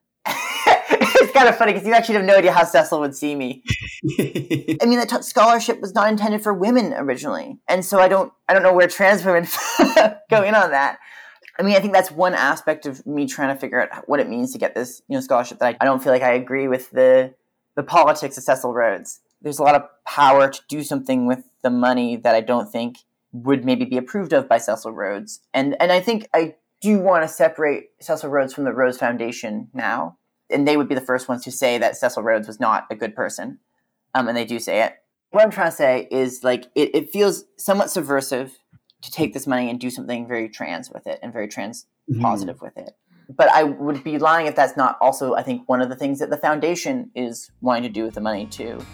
It's 1.33 1.39
kind 1.39 1.49
of 1.49 1.57
funny 1.57 1.73
because 1.73 1.87
you 1.87 1.95
actually 1.95 2.17
have 2.17 2.25
no 2.25 2.37
idea 2.37 2.53
how 2.53 2.65
Cecil 2.65 3.01
would 3.01 3.17
see 3.17 3.35
me. 3.35 3.63
I 4.21 4.85
mean, 4.85 4.99
that 4.99 5.09
t- 5.09 5.23
scholarship 5.23 5.81
was 5.81 5.95
not 5.95 6.11
intended 6.11 6.43
for 6.43 6.53
women 6.53 6.93
originally, 6.93 7.59
and 7.69 7.83
so 7.83 7.99
I 7.99 8.09
don't, 8.09 8.31
I 8.49 8.53
don't 8.53 8.63
know 8.63 8.75
where 8.75 8.87
trans 8.87 9.25
women 9.25 9.49
go 10.31 10.43
in 10.43 10.55
on 10.55 10.73
that. 10.73 10.99
I 11.59 11.63
mean, 11.63 11.75
I 11.75 11.81
think 11.81 11.95
that's 11.95 12.11
one 12.11 12.35
aspect 12.35 12.85
of 12.85 13.07
me 13.07 13.27
trying 13.27 13.55
to 13.55 13.59
figure 13.59 13.81
out 13.81 14.07
what 14.09 14.21
it 14.21 14.29
means 14.29 14.53
to 14.53 14.59
get 14.59 14.75
this, 14.75 15.01
you 15.09 15.17
know, 15.17 15.23
scholarship. 15.23 15.59
That 15.59 15.77
I, 15.77 15.77
I 15.81 15.85
don't 15.87 16.03
feel 16.03 16.13
like 16.13 16.23
I 16.23 16.35
agree 16.35 16.69
with 16.69 16.91
the 16.91 17.35
the 17.77 17.83
politics 17.83 18.37
of 18.37 18.45
Cecil 18.45 18.75
Rhodes. 18.75 19.21
There's 19.41 19.59
a 19.59 19.63
lot 19.63 19.75
of 19.75 19.85
power 20.07 20.51
to 20.51 20.61
do 20.69 20.83
something 20.83 21.27
with 21.27 21.45
the 21.63 21.71
money 21.71 22.17
that 22.17 22.35
I 22.35 22.43
don't 22.43 22.71
think 22.71 22.99
would 23.33 23.65
maybe 23.65 23.87
be 23.87 23.97
approved 23.97 24.35
of 24.35 24.49
by 24.49 24.59
Cecil 24.59 24.93
Rhodes, 24.93 25.41
and 25.55 25.77
and 25.81 25.93
I 25.93 26.01
think 26.01 26.29
I 26.35 26.57
do 26.83 26.99
want 26.99 27.23
to 27.23 27.29
separate 27.29 27.91
Cecil 28.01 28.29
Rhodes 28.29 28.53
from 28.53 28.65
the 28.65 28.73
Rhodes 28.73 28.99
Foundation 28.99 29.69
now 29.73 30.19
and 30.53 30.67
they 30.67 30.77
would 30.77 30.89
be 30.89 30.95
the 30.95 31.01
first 31.01 31.29
ones 31.29 31.45
to 31.45 31.53
say 31.53 31.79
that 31.79 31.97
Cecil 31.97 32.23
Rhodes 32.23 32.47
was 32.47 32.61
not 32.61 32.87
a 32.91 32.95
good 32.95 33.15
person. 33.15 33.59
Um, 34.15 34.29
and 34.29 34.37
they 34.37 34.45
do 34.45 34.59
say 34.59 34.83
it. 34.83 34.95
What 35.31 35.43
I'm 35.43 35.51
trying 35.51 35.71
to 35.71 35.77
say 35.77 36.09
is 36.11 36.45
like 36.45 36.67
it, 36.75 36.95
it 36.95 37.11
feels 37.11 37.45
somewhat 37.57 37.91
subversive 37.91 38.59
to 39.03 39.11
take 39.11 39.33
this 39.33 39.47
money 39.47 39.71
and 39.71 39.81
do 39.81 39.91
something 39.91 40.29
very 40.29 40.49
trans 40.49 40.91
with 40.91 41.07
it 41.07 41.19
and 41.23 41.33
very 41.33 41.49
trans 41.49 41.87
mm-hmm. 42.11 42.21
positive 42.21 42.61
with 42.61 42.77
it. 42.77 42.93
But 43.29 43.51
I 43.51 43.63
would 43.65 44.05
be 44.05 44.19
lying 44.19 44.47
if 44.47 44.55
that's 44.55 44.77
not 44.77 44.99
also, 45.01 45.35
I 45.35 45.43
think, 45.43 45.69
one 45.69 45.81
of 45.81 45.89
the 45.89 45.97
things 45.97 46.19
that 46.19 46.31
the 46.31 46.37
foundation 46.37 47.11
is 47.15 47.51
wanting 47.61 47.85
to 47.85 47.89
do 47.89 48.05
with 48.05 48.15
the 48.15 48.21
money 48.21 48.47
too. 48.47 48.85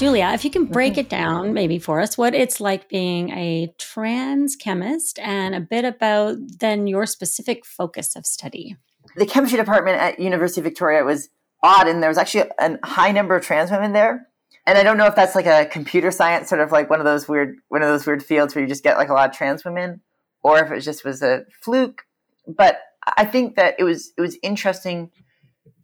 Julia, 0.00 0.30
if 0.32 0.46
you 0.46 0.50
can 0.50 0.64
break 0.64 0.94
mm-hmm. 0.94 1.00
it 1.00 1.08
down 1.10 1.52
maybe 1.52 1.78
for 1.78 2.00
us, 2.00 2.16
what 2.16 2.34
it's 2.34 2.58
like 2.58 2.88
being 2.88 3.28
a 3.32 3.70
trans 3.76 4.56
chemist 4.56 5.18
and 5.18 5.54
a 5.54 5.60
bit 5.60 5.84
about 5.84 6.38
then 6.58 6.86
your 6.86 7.04
specific 7.04 7.66
focus 7.66 8.16
of 8.16 8.24
study. 8.24 8.76
The 9.16 9.26
chemistry 9.26 9.58
department 9.58 10.00
at 10.00 10.18
University 10.18 10.62
of 10.62 10.64
Victoria 10.64 11.04
was 11.04 11.28
odd, 11.62 11.86
and 11.86 12.02
there 12.02 12.08
was 12.08 12.16
actually 12.16 12.50
a 12.58 12.78
high 12.82 13.12
number 13.12 13.36
of 13.36 13.44
trans 13.44 13.70
women 13.70 13.92
there. 13.92 14.26
And 14.66 14.78
I 14.78 14.84
don't 14.84 14.96
know 14.96 15.04
if 15.04 15.14
that's 15.14 15.34
like 15.34 15.44
a 15.44 15.66
computer 15.66 16.10
science 16.10 16.48
sort 16.48 16.62
of 16.62 16.72
like 16.72 16.88
one 16.88 17.00
of 17.00 17.04
those 17.04 17.28
weird 17.28 17.56
one 17.68 17.82
of 17.82 17.88
those 17.88 18.06
weird 18.06 18.22
fields 18.22 18.54
where 18.54 18.62
you 18.62 18.68
just 18.68 18.82
get 18.82 18.96
like 18.96 19.10
a 19.10 19.12
lot 19.12 19.28
of 19.28 19.36
trans 19.36 19.66
women, 19.66 20.00
or 20.42 20.64
if 20.64 20.72
it 20.72 20.80
just 20.80 21.04
was 21.04 21.20
a 21.20 21.44
fluke. 21.60 22.06
But 22.48 22.80
I 23.18 23.26
think 23.26 23.56
that 23.56 23.74
it 23.78 23.84
was 23.84 24.14
it 24.16 24.22
was 24.22 24.38
interesting 24.42 25.10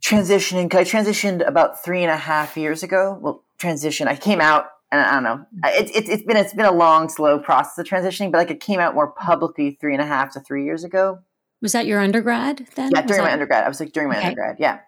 transitioning. 0.01 0.73
I 0.73 0.83
transitioned 0.83 1.47
about 1.47 1.83
three 1.83 2.01
and 2.01 2.11
a 2.11 2.17
half 2.17 2.57
years 2.57 2.81
ago. 2.81 3.15
Well, 3.21 3.43
transition. 3.57 4.07
I 4.07 4.15
came 4.15 4.41
out, 4.41 4.65
and 4.91 5.01
I 5.01 5.13
don't 5.13 5.23
know. 5.23 5.45
It's 5.65 5.91
it, 5.91 6.09
it's 6.09 6.23
been 6.23 6.37
it's 6.37 6.53
been 6.53 6.65
a 6.65 6.71
long, 6.71 7.09
slow 7.09 7.39
process 7.39 7.77
of 7.77 7.85
transitioning, 7.85 8.31
but 8.31 8.39
like 8.39 8.51
it 8.51 8.59
came 8.59 8.79
out 8.79 8.95
more 8.95 9.11
publicly 9.11 9.77
three 9.79 9.93
and 9.93 10.01
a 10.01 10.05
half 10.05 10.31
to 10.33 10.39
three 10.39 10.65
years 10.65 10.83
ago. 10.83 11.19
Was 11.61 11.71
that 11.71 11.87
your 11.87 11.99
undergrad 11.99 12.67
then? 12.75 12.91
Yeah, 12.93 13.01
during 13.01 13.21
that... 13.21 13.27
my 13.27 13.33
undergrad. 13.33 13.63
I 13.63 13.67
was 13.67 13.79
like 13.79 13.91
during 13.91 14.09
my 14.09 14.17
okay. 14.17 14.27
undergrad. 14.27 14.57
Yeah. 14.59 14.79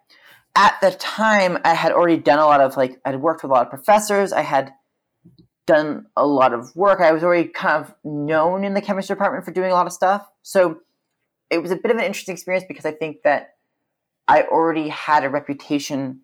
At 0.55 0.75
the 0.81 0.91
time, 0.91 1.59
I 1.63 1.73
had 1.73 1.91
already 1.91 2.17
done 2.17 2.39
a 2.39 2.45
lot 2.45 2.61
of 2.61 2.77
like 2.77 2.99
I 3.05 3.11
had 3.11 3.21
worked 3.21 3.43
with 3.43 3.51
a 3.51 3.53
lot 3.53 3.63
of 3.63 3.69
professors. 3.69 4.33
I 4.33 4.41
had 4.41 4.73
done 5.65 6.07
a 6.15 6.25
lot 6.25 6.53
of 6.53 6.75
work. 6.75 6.99
I 6.99 7.11
was 7.11 7.23
already 7.23 7.47
kind 7.47 7.83
of 7.83 7.93
known 8.03 8.63
in 8.63 8.73
the 8.73 8.81
chemistry 8.81 9.15
department 9.15 9.45
for 9.45 9.51
doing 9.51 9.71
a 9.71 9.75
lot 9.75 9.85
of 9.85 9.93
stuff. 9.93 10.27
So 10.41 10.79
it 11.49 11.61
was 11.61 11.71
a 11.71 11.75
bit 11.75 11.91
of 11.91 11.97
an 11.97 12.03
interesting 12.03 12.33
experience 12.33 12.65
because 12.67 12.85
I 12.85 12.91
think 12.91 13.21
that 13.23 13.55
I 14.27 14.43
already 14.43 14.89
had 14.89 15.23
a 15.23 15.29
reputation 15.29 16.21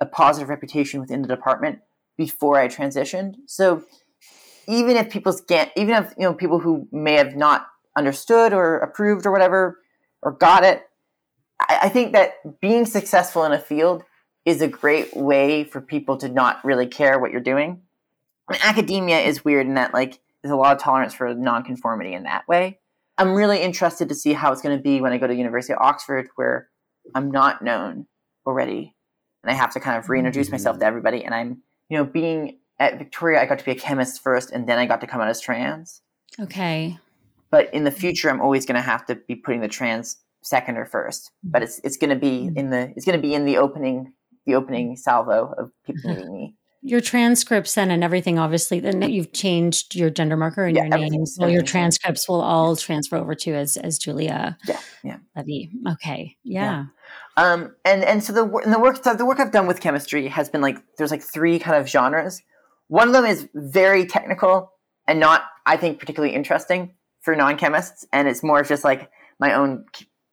a 0.00 0.06
positive 0.06 0.48
reputation 0.48 1.00
within 1.00 1.22
the 1.22 1.28
department 1.28 1.80
before 2.16 2.58
I 2.58 2.68
transitioned. 2.68 3.36
So 3.46 3.84
even 4.66 4.96
if 4.96 5.10
people 5.10 5.34
get, 5.46 5.72
even 5.76 5.94
if 5.94 6.14
you 6.18 6.24
know 6.24 6.34
people 6.34 6.58
who 6.58 6.86
may 6.92 7.14
have 7.14 7.36
not 7.36 7.66
understood 7.96 8.52
or 8.52 8.78
approved 8.78 9.26
or 9.26 9.32
whatever 9.32 9.78
or 10.22 10.32
got 10.32 10.64
it, 10.64 10.82
I, 11.60 11.78
I 11.84 11.88
think 11.88 12.12
that 12.12 12.60
being 12.60 12.84
successful 12.84 13.44
in 13.44 13.52
a 13.52 13.58
field 13.58 14.04
is 14.44 14.60
a 14.60 14.68
great 14.68 15.16
way 15.16 15.64
for 15.64 15.80
people 15.80 16.16
to 16.18 16.28
not 16.28 16.64
really 16.64 16.86
care 16.86 17.18
what 17.18 17.30
you're 17.30 17.40
doing. 17.40 17.82
Academia 18.62 19.20
is 19.20 19.44
weird 19.44 19.66
in 19.66 19.74
that 19.74 19.92
like 19.92 20.20
there's 20.42 20.52
a 20.52 20.56
lot 20.56 20.74
of 20.74 20.82
tolerance 20.82 21.14
for 21.14 21.34
nonconformity 21.34 22.14
in 22.14 22.24
that 22.24 22.46
way. 22.48 22.78
I'm 23.16 23.34
really 23.34 23.60
interested 23.60 24.08
to 24.08 24.14
see 24.14 24.32
how 24.32 24.52
it's 24.52 24.62
going 24.62 24.76
to 24.76 24.82
be 24.82 25.00
when 25.00 25.12
I 25.12 25.18
go 25.18 25.26
to 25.26 25.34
University 25.34 25.72
of 25.72 25.80
Oxford, 25.80 26.28
where 26.36 26.68
I'm 27.14 27.30
not 27.30 27.62
known 27.62 28.06
already 28.46 28.94
and 29.42 29.50
I 29.50 29.54
have 29.54 29.72
to 29.74 29.80
kind 29.80 29.98
of 29.98 30.08
reintroduce 30.08 30.50
myself 30.50 30.78
to 30.78 30.84
mm. 30.84 30.88
everybody. 30.88 31.24
And 31.24 31.34
I'm, 31.34 31.62
you 31.88 31.96
know, 31.96 32.04
being 32.04 32.58
at 32.78 32.98
Victoria, 32.98 33.40
I 33.40 33.46
got 33.46 33.58
to 33.58 33.64
be 33.64 33.72
a 33.72 33.76
chemist 33.76 34.22
first, 34.22 34.50
and 34.50 34.68
then 34.68 34.78
I 34.78 34.86
got 34.86 35.00
to 35.00 35.06
come 35.06 35.20
out 35.20 35.28
as 35.28 35.40
trans. 35.40 36.00
Okay. 36.40 36.98
But 37.50 37.72
in 37.72 37.84
the 37.84 37.90
future, 37.90 38.30
I'm 38.30 38.40
always 38.40 38.66
going 38.66 38.76
to 38.76 38.82
have 38.82 39.06
to 39.06 39.14
be 39.14 39.34
putting 39.34 39.60
the 39.60 39.68
trans 39.68 40.16
second 40.42 40.76
or 40.76 40.84
first. 40.84 41.30
But 41.42 41.62
it's 41.62 41.80
it's 41.82 41.96
going 41.96 42.10
to 42.10 42.16
be 42.16 42.50
in 42.54 42.70
the 42.70 42.92
it's 42.94 43.04
going 43.04 43.18
to 43.18 43.22
be 43.22 43.34
in 43.34 43.44
the 43.44 43.56
opening 43.56 44.12
the 44.46 44.54
opening 44.54 44.96
salvo 44.96 45.54
of 45.58 45.70
people 45.84 46.10
meeting 46.10 46.32
me. 46.32 46.54
Your 46.80 47.00
transcripts 47.00 47.74
then 47.74 47.90
and 47.90 48.04
everything, 48.04 48.38
obviously, 48.38 48.78
then 48.78 49.02
you've 49.02 49.32
changed 49.32 49.96
your 49.96 50.10
gender 50.10 50.36
marker 50.36 50.64
and 50.64 50.76
yeah, 50.76 50.84
your 50.84 50.98
name. 50.98 51.26
So 51.26 51.46
your 51.46 51.62
transcripts 51.62 52.28
will 52.28 52.40
all 52.40 52.76
transfer 52.76 53.16
over 53.16 53.34
to 53.34 53.54
as 53.54 53.76
as 53.78 53.98
Julia. 53.98 54.56
Yeah, 54.66 54.80
yeah. 55.02 55.16
Levy. 55.36 55.72
Okay, 55.92 56.36
yeah. 56.44 56.62
yeah. 56.62 56.84
Um, 57.38 57.76
and 57.84 58.02
and 58.02 58.22
so 58.22 58.32
the 58.32 58.44
and 58.64 58.74
the 58.74 58.80
work 58.80 59.00
the 59.00 59.24
work 59.24 59.38
I've 59.38 59.52
done 59.52 59.68
with 59.68 59.80
chemistry 59.80 60.26
has 60.26 60.48
been 60.48 60.60
like 60.60 60.76
there's 60.96 61.12
like 61.12 61.22
three 61.22 61.60
kind 61.60 61.80
of 61.80 61.88
genres. 61.88 62.42
One 62.88 63.06
of 63.06 63.14
them 63.14 63.24
is 63.24 63.48
very 63.54 64.06
technical 64.06 64.72
and 65.06 65.20
not 65.20 65.42
I 65.64 65.76
think 65.76 66.00
particularly 66.00 66.34
interesting 66.34 66.94
for 67.20 67.36
non-chemists, 67.36 68.04
and 68.12 68.26
it's 68.26 68.42
more 68.42 68.64
just 68.64 68.82
like 68.82 69.08
my 69.38 69.54
own 69.54 69.84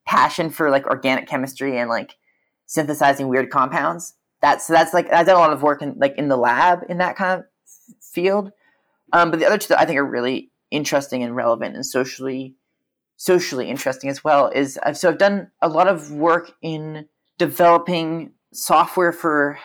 passion 0.08 0.50
for 0.50 0.72
like 0.72 0.88
organic 0.88 1.28
chemistry 1.28 1.78
and 1.78 1.92
like 1.92 2.16
synthesizing 2.66 3.28
weird 3.28 3.52
compounds. 3.52 4.16
That's 4.42 4.66
so 4.66 4.74
that's 4.74 4.92
like 4.92 5.14
I've 5.14 5.28
done 5.28 5.36
a 5.36 5.40
lot 5.40 5.54
of 5.54 5.62
work 5.62 5.84
in 5.84 5.94
like 6.00 6.16
in 6.18 6.28
the 6.28 6.38
lab 6.38 6.80
in 6.90 6.98
that 6.98 7.18
kind 7.18 7.40
of 7.40 7.46
field. 8.02 8.52
Um, 9.14 9.30
but 9.30 9.40
the 9.40 9.46
other 9.46 9.60
two 9.60 9.76
I 9.76 9.86
think 9.86 10.00
are 10.00 10.04
really 10.04 10.50
interesting 10.72 11.22
and 11.22 11.36
relevant 11.36 11.76
and 11.76 11.86
socially 11.86 12.56
socially 13.18 13.70
interesting 13.70 14.10
as 14.10 14.24
well 14.24 14.52
is 14.54 14.78
I've, 14.84 14.98
so 14.98 15.10
I've 15.10 15.18
done 15.18 15.52
a 15.62 15.70
lot 15.70 15.88
of 15.88 16.12
work 16.12 16.52
in 16.62 17.08
developing 17.38 18.32
software 18.54 19.12
for 19.12 19.60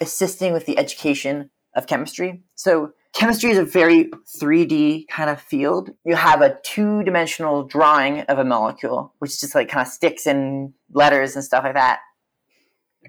assisting 0.00 0.52
with 0.52 0.66
the 0.66 0.78
education 0.78 1.50
of 1.74 1.86
chemistry. 1.86 2.42
So 2.54 2.92
chemistry 3.12 3.50
is 3.50 3.58
a 3.58 3.64
very 3.64 4.10
3D 4.40 5.08
kind 5.08 5.30
of 5.30 5.40
field. 5.40 5.90
You 6.04 6.16
have 6.16 6.42
a 6.42 6.58
two-dimensional 6.62 7.64
drawing 7.64 8.20
of 8.22 8.38
a 8.38 8.44
molecule, 8.44 9.14
which 9.18 9.40
just 9.40 9.54
like 9.54 9.68
kind 9.68 9.86
of 9.86 9.92
sticks 9.92 10.26
in 10.26 10.74
letters 10.92 11.34
and 11.34 11.44
stuff 11.44 11.64
like 11.64 11.74
that. 11.74 12.00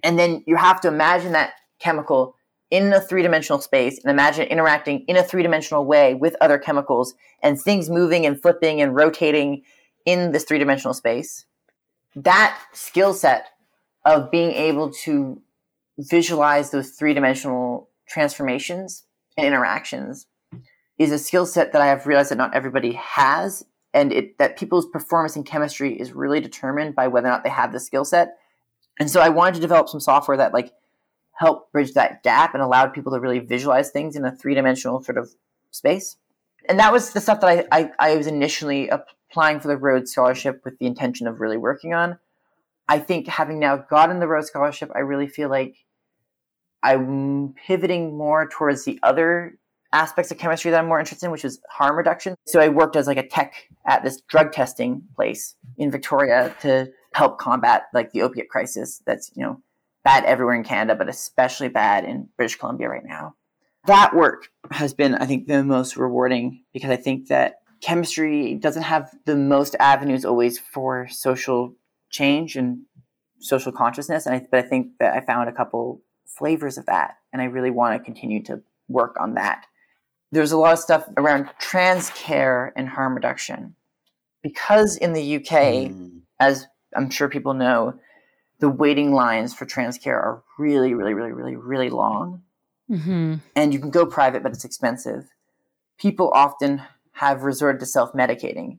And 0.04 0.18
then 0.18 0.44
you 0.46 0.56
have 0.56 0.82
to 0.82 0.88
imagine 0.88 1.32
that 1.34 1.54
chemical 1.80 2.36
in 2.70 2.92
a 2.92 3.00
three-dimensional 3.00 3.62
space 3.62 4.00
and 4.04 4.12
imagine 4.12 4.48
interacting 4.48 5.06
in 5.08 5.16
a 5.16 5.24
three-dimensional 5.24 5.86
way 5.86 6.14
with 6.14 6.36
other 6.42 6.58
chemicals 6.58 7.14
and 7.42 7.60
things 7.60 7.90
moving 7.90 8.26
and 8.26 8.42
flipping 8.42 8.82
and 8.82 8.96
rotating 8.96 9.64
in 10.08 10.32
this 10.32 10.46
three 10.46 10.58
dimensional 10.58 10.94
space, 10.94 11.46
that 12.16 12.58
skill 12.72 13.14
set 13.14 13.48
of 14.06 14.32
being 14.32 14.52
able 14.54 14.90
to 14.90 15.42
visualize 16.00 16.72
those 16.72 16.92
three 16.92 17.14
dimensional 17.14 17.90
transformations 18.08 19.04
and 19.36 19.46
interactions 19.46 20.26
is 20.98 21.12
a 21.12 21.20
skill 21.20 21.46
set 21.46 21.74
that 21.74 21.82
I 21.82 21.88
have 21.88 22.08
realized 22.08 22.32
that 22.32 22.38
not 22.38 22.56
everybody 22.56 22.94
has, 22.94 23.66
and 23.94 24.14
it, 24.14 24.38
that 24.38 24.58
people's 24.58 24.88
performance 24.88 25.36
in 25.36 25.44
chemistry 25.44 26.00
is 26.00 26.14
really 26.14 26.40
determined 26.40 26.96
by 26.96 27.10
whether 27.10 27.28
or 27.28 27.32
not 27.32 27.44
they 27.44 27.50
have 27.50 27.74
the 27.74 27.80
skill 27.80 28.06
set. 28.06 28.38
And 29.00 29.12
so 29.12 29.20
I 29.20 29.28
wanted 29.28 29.56
to 29.56 29.62
develop 29.62 29.90
some 29.90 30.00
software 30.00 30.38
that 30.38 30.54
like 30.54 30.72
helped 31.34 31.74
bridge 31.74 31.94
that 31.94 32.24
gap 32.24 32.54
and 32.54 32.64
allowed 32.64 32.94
people 32.94 33.12
to 33.12 33.20
really 33.20 33.40
visualize 33.40 33.92
things 33.92 34.16
in 34.16 34.24
a 34.24 34.32
three 34.32 34.56
dimensional 34.56 35.04
sort 35.04 35.18
of 35.18 35.36
space. 35.72 36.16
And 36.70 36.80
that 36.80 36.94
was 36.94 37.12
the 37.12 37.20
stuff 37.20 37.42
that 37.42 37.68
I, 37.72 37.78
I, 37.78 37.92
I 38.00 38.16
was 38.16 38.26
initially 38.26 38.90
applying 39.30 39.60
for 39.60 39.68
the 39.68 39.78
Rhodes 39.78 40.12
Scholarship 40.12 40.62
with 40.64 40.78
the 40.80 40.86
intention 40.86 41.28
of 41.28 41.40
really 41.40 41.58
working 41.58 41.94
on. 41.94 42.18
I 42.88 43.00
think 43.00 43.28
having 43.28 43.60
now 43.60 43.78
gotten 43.78 44.20
the 44.20 44.28
Rhodes 44.28 44.48
Scholarship, 44.48 44.92
I 44.96 45.00
really 45.00 45.28
feel 45.28 45.50
like 45.50 45.76
I'm 46.84 47.54
pivoting 47.66 48.18
more 48.18 48.48
towards 48.48 48.86
the 48.86 49.00
other 49.04 49.58
aspects 49.94 50.32
of 50.32 50.38
chemistry 50.38 50.72
that 50.72 50.80
I'm 50.80 50.88
more 50.88 51.00
interested 51.00 51.26
in, 51.26 51.32
which 51.32 51.46
is 51.46 51.60
harm 51.70 51.98
reduction. 51.98 52.36
So 52.46 52.60
I 52.60 52.70
worked 52.70 52.96
as 52.96 53.08
like 53.08 53.18
a 53.18 53.28
tech 53.28 53.68
at 53.86 54.04
this 54.04 54.22
drug 54.22 54.52
testing 54.52 55.04
place 55.16 55.56
in 55.78 55.92
Victoria 55.92 56.56
to 56.62 56.92
help 57.14 57.40
combat 57.40 57.84
like 57.94 58.12
the 58.12 58.22
opiate 58.22 58.50
crisis 58.50 59.02
that's, 59.06 59.32
you 59.36 59.44
know, 59.44 59.62
bad 60.04 60.24
everywhere 60.26 60.56
in 60.56 60.64
Canada, 60.64 60.96
but 60.96 61.10
especially 61.10 61.68
bad 61.68 62.06
in 62.06 62.30
British 62.38 62.56
Columbia 62.56 62.90
right 62.90 63.06
now. 63.06 63.36
That 63.86 64.16
work 64.16 64.50
has 64.72 64.94
been, 64.94 65.16
I 65.16 65.26
think, 65.26 65.48
the 65.48 65.64
most 65.64 65.98
rewarding 65.98 66.64
because 66.74 66.90
I 66.90 66.98
think 66.98 67.28
that 67.28 67.62
chemistry 67.82 68.56
doesn't 68.56 68.84
have 68.84 69.12
the 69.26 69.36
most 69.36 69.76
avenues 69.80 70.26
always 70.26 70.60
for 70.60 71.08
social 71.08 71.76
change 72.10 72.56
and 72.56 72.82
social 73.40 73.72
consciousness. 73.72 74.26
And 74.26 74.36
I, 74.36 74.48
but 74.50 74.66
I 74.66 74.68
think 74.68 74.98
that 75.00 75.14
I 75.14 75.22
found 75.22 75.50
a 75.50 75.54
couple 75.54 76.02
flavors 76.26 76.78
of 76.78 76.86
that, 76.86 77.16
and 77.32 77.42
I 77.42 77.46
really 77.46 77.72
want 77.72 77.98
to 77.98 78.04
continue 78.04 78.44
to 78.44 78.62
work 78.88 79.16
on 79.20 79.36
that. 79.36 79.66
There's 80.32 80.52
a 80.52 80.58
lot 80.58 80.74
of 80.74 80.80
stuff 80.80 81.08
around 81.18 81.50
trans 81.60 82.10
care 82.12 82.74
and 82.76 82.90
harm 82.90 83.16
reduction 83.16 83.76
because 84.44 84.98
in 84.98 85.14
the 85.14 85.38
UK, 85.38 85.92
mm. 85.92 86.22
as 86.40 86.68
I'm 86.96 87.10
sure 87.10 87.30
people 87.30 87.54
know, 87.54 88.00
the 88.60 88.70
waiting 88.70 89.14
lines 89.14 89.54
for 89.54 89.66
trans 89.66 89.98
care 89.98 90.20
are 90.20 90.44
really, 90.58 90.94
really, 90.94 91.14
really, 91.14 91.32
really, 91.32 91.56
really 91.56 91.90
long. 91.90 92.42
Mm-hmm. 92.90 93.36
And 93.56 93.74
you 93.74 93.80
can 93.80 93.92
go 93.92 94.06
private, 94.06 94.44
but 94.44 94.54
it's 94.54 94.66
expensive. 94.66 95.30
People 96.00 96.32
often 96.34 96.82
have 97.18 97.44
resorted 97.44 97.80
to 97.80 97.86
self 97.86 98.14
medicating. 98.14 98.78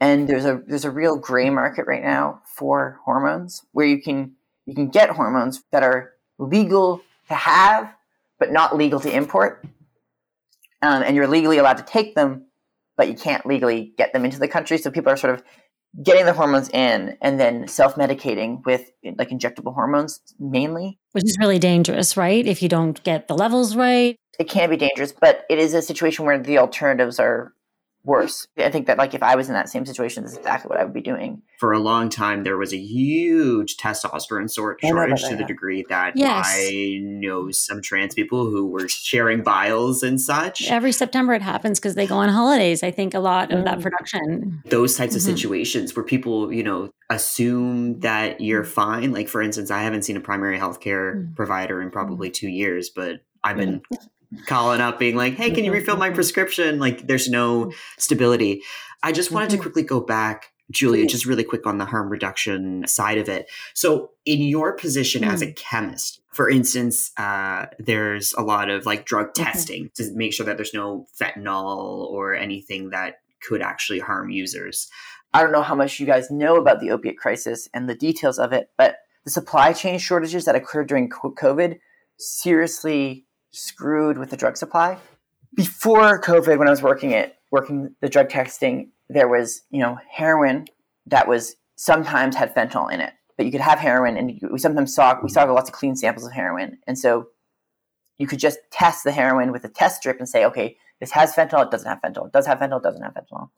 And 0.00 0.28
there's 0.28 0.44
a 0.44 0.62
there's 0.66 0.84
a 0.84 0.90
real 0.90 1.16
gray 1.16 1.50
market 1.50 1.86
right 1.86 2.02
now 2.02 2.42
for 2.44 3.00
hormones 3.04 3.62
where 3.72 3.86
you 3.86 4.02
can 4.02 4.32
you 4.66 4.74
can 4.74 4.88
get 4.88 5.10
hormones 5.10 5.62
that 5.72 5.82
are 5.82 6.12
legal 6.38 7.00
to 7.28 7.34
have 7.34 7.92
but 8.38 8.52
not 8.52 8.76
legal 8.76 9.00
to 9.00 9.14
import. 9.14 9.64
Um, 10.82 11.02
and 11.04 11.14
you're 11.14 11.28
legally 11.28 11.58
allowed 11.58 11.76
to 11.76 11.84
take 11.84 12.16
them, 12.16 12.46
but 12.96 13.06
you 13.06 13.14
can't 13.14 13.46
legally 13.46 13.92
get 13.96 14.12
them 14.12 14.24
into 14.24 14.40
the 14.40 14.48
country. 14.48 14.78
So 14.78 14.90
people 14.90 15.12
are 15.12 15.16
sort 15.16 15.34
of 15.34 15.44
getting 16.02 16.26
the 16.26 16.32
hormones 16.32 16.68
in 16.70 17.16
and 17.20 17.38
then 17.38 17.68
self-medicating 17.68 18.64
with 18.64 18.90
like 19.18 19.28
injectable 19.28 19.74
hormones 19.74 20.20
mainly 20.38 20.98
which 21.10 21.24
is 21.24 21.36
really 21.38 21.58
dangerous 21.58 22.16
right 22.16 22.46
if 22.46 22.62
you 22.62 22.68
don't 22.68 23.02
get 23.02 23.28
the 23.28 23.34
levels 23.34 23.76
right 23.76 24.16
it 24.38 24.48
can 24.48 24.70
be 24.70 24.76
dangerous 24.76 25.12
but 25.12 25.44
it 25.48 25.58
is 25.58 25.74
a 25.74 25.82
situation 25.82 26.24
where 26.24 26.38
the 26.38 26.58
alternatives 26.58 27.18
are 27.18 27.52
worse. 28.04 28.48
I 28.58 28.70
think 28.70 28.86
that 28.86 28.98
like 28.98 29.14
if 29.14 29.22
I 29.22 29.36
was 29.36 29.48
in 29.48 29.54
that 29.54 29.68
same 29.68 29.86
situation, 29.86 30.24
this 30.24 30.32
is 30.32 30.38
exactly 30.38 30.68
what 30.68 30.78
I 30.78 30.84
would 30.84 30.92
be 30.92 31.00
doing. 31.00 31.42
For 31.58 31.72
a 31.72 31.78
long 31.78 32.08
time, 32.08 32.42
there 32.42 32.56
was 32.56 32.72
a 32.72 32.78
huge 32.78 33.76
testosterone 33.76 34.52
shortage 34.52 35.22
to 35.28 35.36
the 35.36 35.44
degree 35.44 35.84
that 35.88 36.16
yes. 36.16 36.46
I 36.48 36.98
know 37.00 37.50
some 37.50 37.80
trans 37.80 38.14
people 38.14 38.50
who 38.50 38.66
were 38.66 38.88
sharing 38.88 39.44
vials 39.44 40.02
and 40.02 40.20
such. 40.20 40.68
Every 40.68 40.92
September 40.92 41.34
it 41.34 41.42
happens 41.42 41.78
because 41.78 41.94
they 41.94 42.06
go 42.06 42.16
on 42.16 42.28
holidays. 42.28 42.82
I 42.82 42.90
think 42.90 43.14
a 43.14 43.20
lot 43.20 43.52
of 43.52 43.64
that 43.64 43.78
mm. 43.78 43.82
production. 43.82 44.62
Those 44.66 44.96
types 44.96 45.16
mm-hmm. 45.16 45.30
of 45.30 45.38
situations 45.38 45.94
where 45.94 46.04
people, 46.04 46.52
you 46.52 46.64
know, 46.64 46.90
assume 47.08 48.00
that 48.00 48.40
you're 48.40 48.64
fine. 48.64 49.12
Like 49.12 49.28
for 49.28 49.42
instance, 49.42 49.70
I 49.70 49.82
haven't 49.82 50.02
seen 50.02 50.16
a 50.16 50.20
primary 50.20 50.58
health 50.58 50.80
care 50.80 51.16
mm. 51.16 51.36
provider 51.36 51.80
in 51.80 51.90
probably 51.90 52.30
mm. 52.30 52.34
two 52.34 52.48
years, 52.48 52.90
but 52.90 53.20
I've 53.44 53.56
been 53.56 53.82
calling 54.46 54.80
up 54.80 54.98
being 54.98 55.16
like, 55.16 55.34
hey, 55.34 55.50
can 55.50 55.64
you 55.64 55.72
refill 55.72 55.96
my 55.96 56.10
prescription? 56.10 56.78
Like 56.78 57.06
there's 57.06 57.28
no 57.28 57.72
stability. 57.98 58.62
I 59.02 59.12
just 59.12 59.30
wanted 59.30 59.50
to 59.50 59.56
mm-hmm. 59.56 59.62
quickly 59.62 59.82
go 59.82 60.00
back, 60.00 60.52
Julia, 60.70 61.06
just 61.06 61.26
really 61.26 61.44
quick 61.44 61.66
on 61.66 61.78
the 61.78 61.84
harm 61.84 62.08
reduction 62.08 62.86
side 62.86 63.18
of 63.18 63.28
it. 63.28 63.50
So, 63.74 64.10
in 64.24 64.40
your 64.40 64.72
position 64.74 65.24
as 65.24 65.42
a 65.42 65.48
mm. 65.48 65.56
chemist, 65.56 66.20
for 66.30 66.48
instance, 66.48 67.10
uh, 67.18 67.66
there's 67.78 68.32
a 68.34 68.42
lot 68.42 68.70
of 68.70 68.86
like 68.86 69.04
drug 69.04 69.32
mm-hmm. 69.32 69.42
testing 69.42 69.90
to 69.94 70.10
make 70.14 70.32
sure 70.32 70.46
that 70.46 70.56
there's 70.56 70.74
no 70.74 71.06
fentanyl 71.20 72.06
or 72.10 72.34
anything 72.34 72.90
that 72.90 73.16
could 73.42 73.60
actually 73.60 73.98
harm 73.98 74.30
users. 74.30 74.88
I 75.34 75.42
don't 75.42 75.52
know 75.52 75.62
how 75.62 75.74
much 75.74 75.98
you 75.98 76.06
guys 76.06 76.30
know 76.30 76.56
about 76.56 76.80
the 76.80 76.90
opiate 76.90 77.18
crisis 77.18 77.68
and 77.74 77.88
the 77.88 77.94
details 77.94 78.38
of 78.38 78.52
it, 78.52 78.70
but 78.76 78.96
the 79.24 79.30
supply 79.30 79.72
chain 79.72 79.98
shortages 79.98 80.44
that 80.44 80.54
occurred 80.54 80.88
during 80.88 81.08
COVID 81.08 81.78
seriously 82.18 83.24
screwed 83.52 84.18
with 84.18 84.30
the 84.30 84.36
drug 84.36 84.56
supply. 84.56 84.98
Before 85.54 86.20
COVID, 86.20 86.58
when 86.58 86.66
I 86.66 86.70
was 86.70 86.82
working 86.82 87.12
it, 87.12 87.36
working 87.50 87.94
the 88.00 88.08
drug 88.08 88.30
testing, 88.30 88.90
there 89.08 89.28
was, 89.28 89.62
you 89.70 89.80
know, 89.80 89.98
heroin 90.10 90.66
that 91.06 91.28
was 91.28 91.56
sometimes 91.76 92.36
had 92.36 92.54
fentanyl 92.54 92.92
in 92.92 93.00
it. 93.00 93.12
But 93.36 93.46
you 93.46 93.52
could 93.52 93.60
have 93.60 93.78
heroin 93.78 94.16
and 94.16 94.40
we 94.50 94.58
sometimes 94.58 94.94
saw 94.94 95.18
we 95.22 95.28
saw 95.28 95.44
lots 95.44 95.68
of 95.68 95.74
clean 95.74 95.96
samples 95.96 96.26
of 96.26 96.32
heroin. 96.32 96.78
And 96.86 96.98
so 96.98 97.28
you 98.18 98.26
could 98.26 98.38
just 98.38 98.58
test 98.70 99.04
the 99.04 99.12
heroin 99.12 99.52
with 99.52 99.64
a 99.64 99.68
test 99.68 99.96
strip 99.98 100.18
and 100.18 100.28
say, 100.28 100.44
okay, 100.44 100.76
this 101.00 101.10
has 101.12 101.34
fentanyl, 101.34 101.64
it 101.64 101.70
doesn't 101.70 101.88
have 101.88 102.00
fentanyl. 102.00 102.26
It 102.26 102.32
does 102.32 102.46
have 102.46 102.58
fentanyl, 102.58 102.78
it 102.78 102.84
doesn't 102.84 103.02
have 103.02 103.14
fentanyl. 103.14 103.50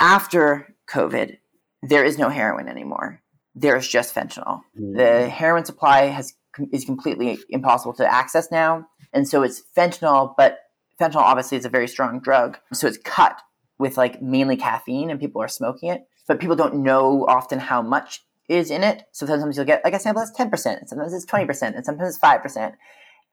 After 0.00 0.74
COVID, 0.88 1.38
there 1.82 2.04
is 2.04 2.18
no 2.18 2.28
heroin 2.28 2.68
anymore. 2.68 3.22
There's 3.54 3.86
just 3.86 4.14
fentanyl. 4.14 4.62
Mm. 4.78 4.96
The 4.96 5.28
heroin 5.28 5.64
supply 5.64 6.06
has 6.06 6.34
is 6.72 6.84
completely 6.84 7.38
impossible 7.50 7.94
to 7.94 8.12
access 8.12 8.50
now. 8.50 8.86
And 9.12 9.28
so 9.28 9.42
it's 9.42 9.62
fentanyl, 9.76 10.34
but 10.36 10.58
fentanyl 11.00 11.16
obviously 11.16 11.58
is 11.58 11.64
a 11.64 11.70
very 11.70 11.88
strong 11.88 12.20
drug. 12.20 12.58
So 12.72 12.86
it's 12.86 12.98
cut 12.98 13.40
with 13.78 13.96
like 13.96 14.20
mainly 14.20 14.56
caffeine 14.56 15.10
and 15.10 15.20
people 15.20 15.40
are 15.42 15.48
smoking 15.48 15.90
it. 15.90 16.06
But 16.26 16.40
people 16.40 16.56
don't 16.56 16.82
know 16.82 17.24
often 17.26 17.58
how 17.58 17.80
much 17.80 18.22
is 18.48 18.70
in 18.70 18.82
it. 18.82 19.04
So 19.12 19.26
sometimes 19.26 19.56
you'll 19.56 19.66
get 19.66 19.84
like 19.84 19.94
a 19.94 20.00
sample 20.00 20.22
that's 20.24 20.38
10%, 20.38 20.88
sometimes 20.88 21.14
it's 21.14 21.26
20%, 21.26 21.74
and 21.74 21.84
sometimes 21.84 22.16
it's 22.16 22.18
5%. 22.18 22.72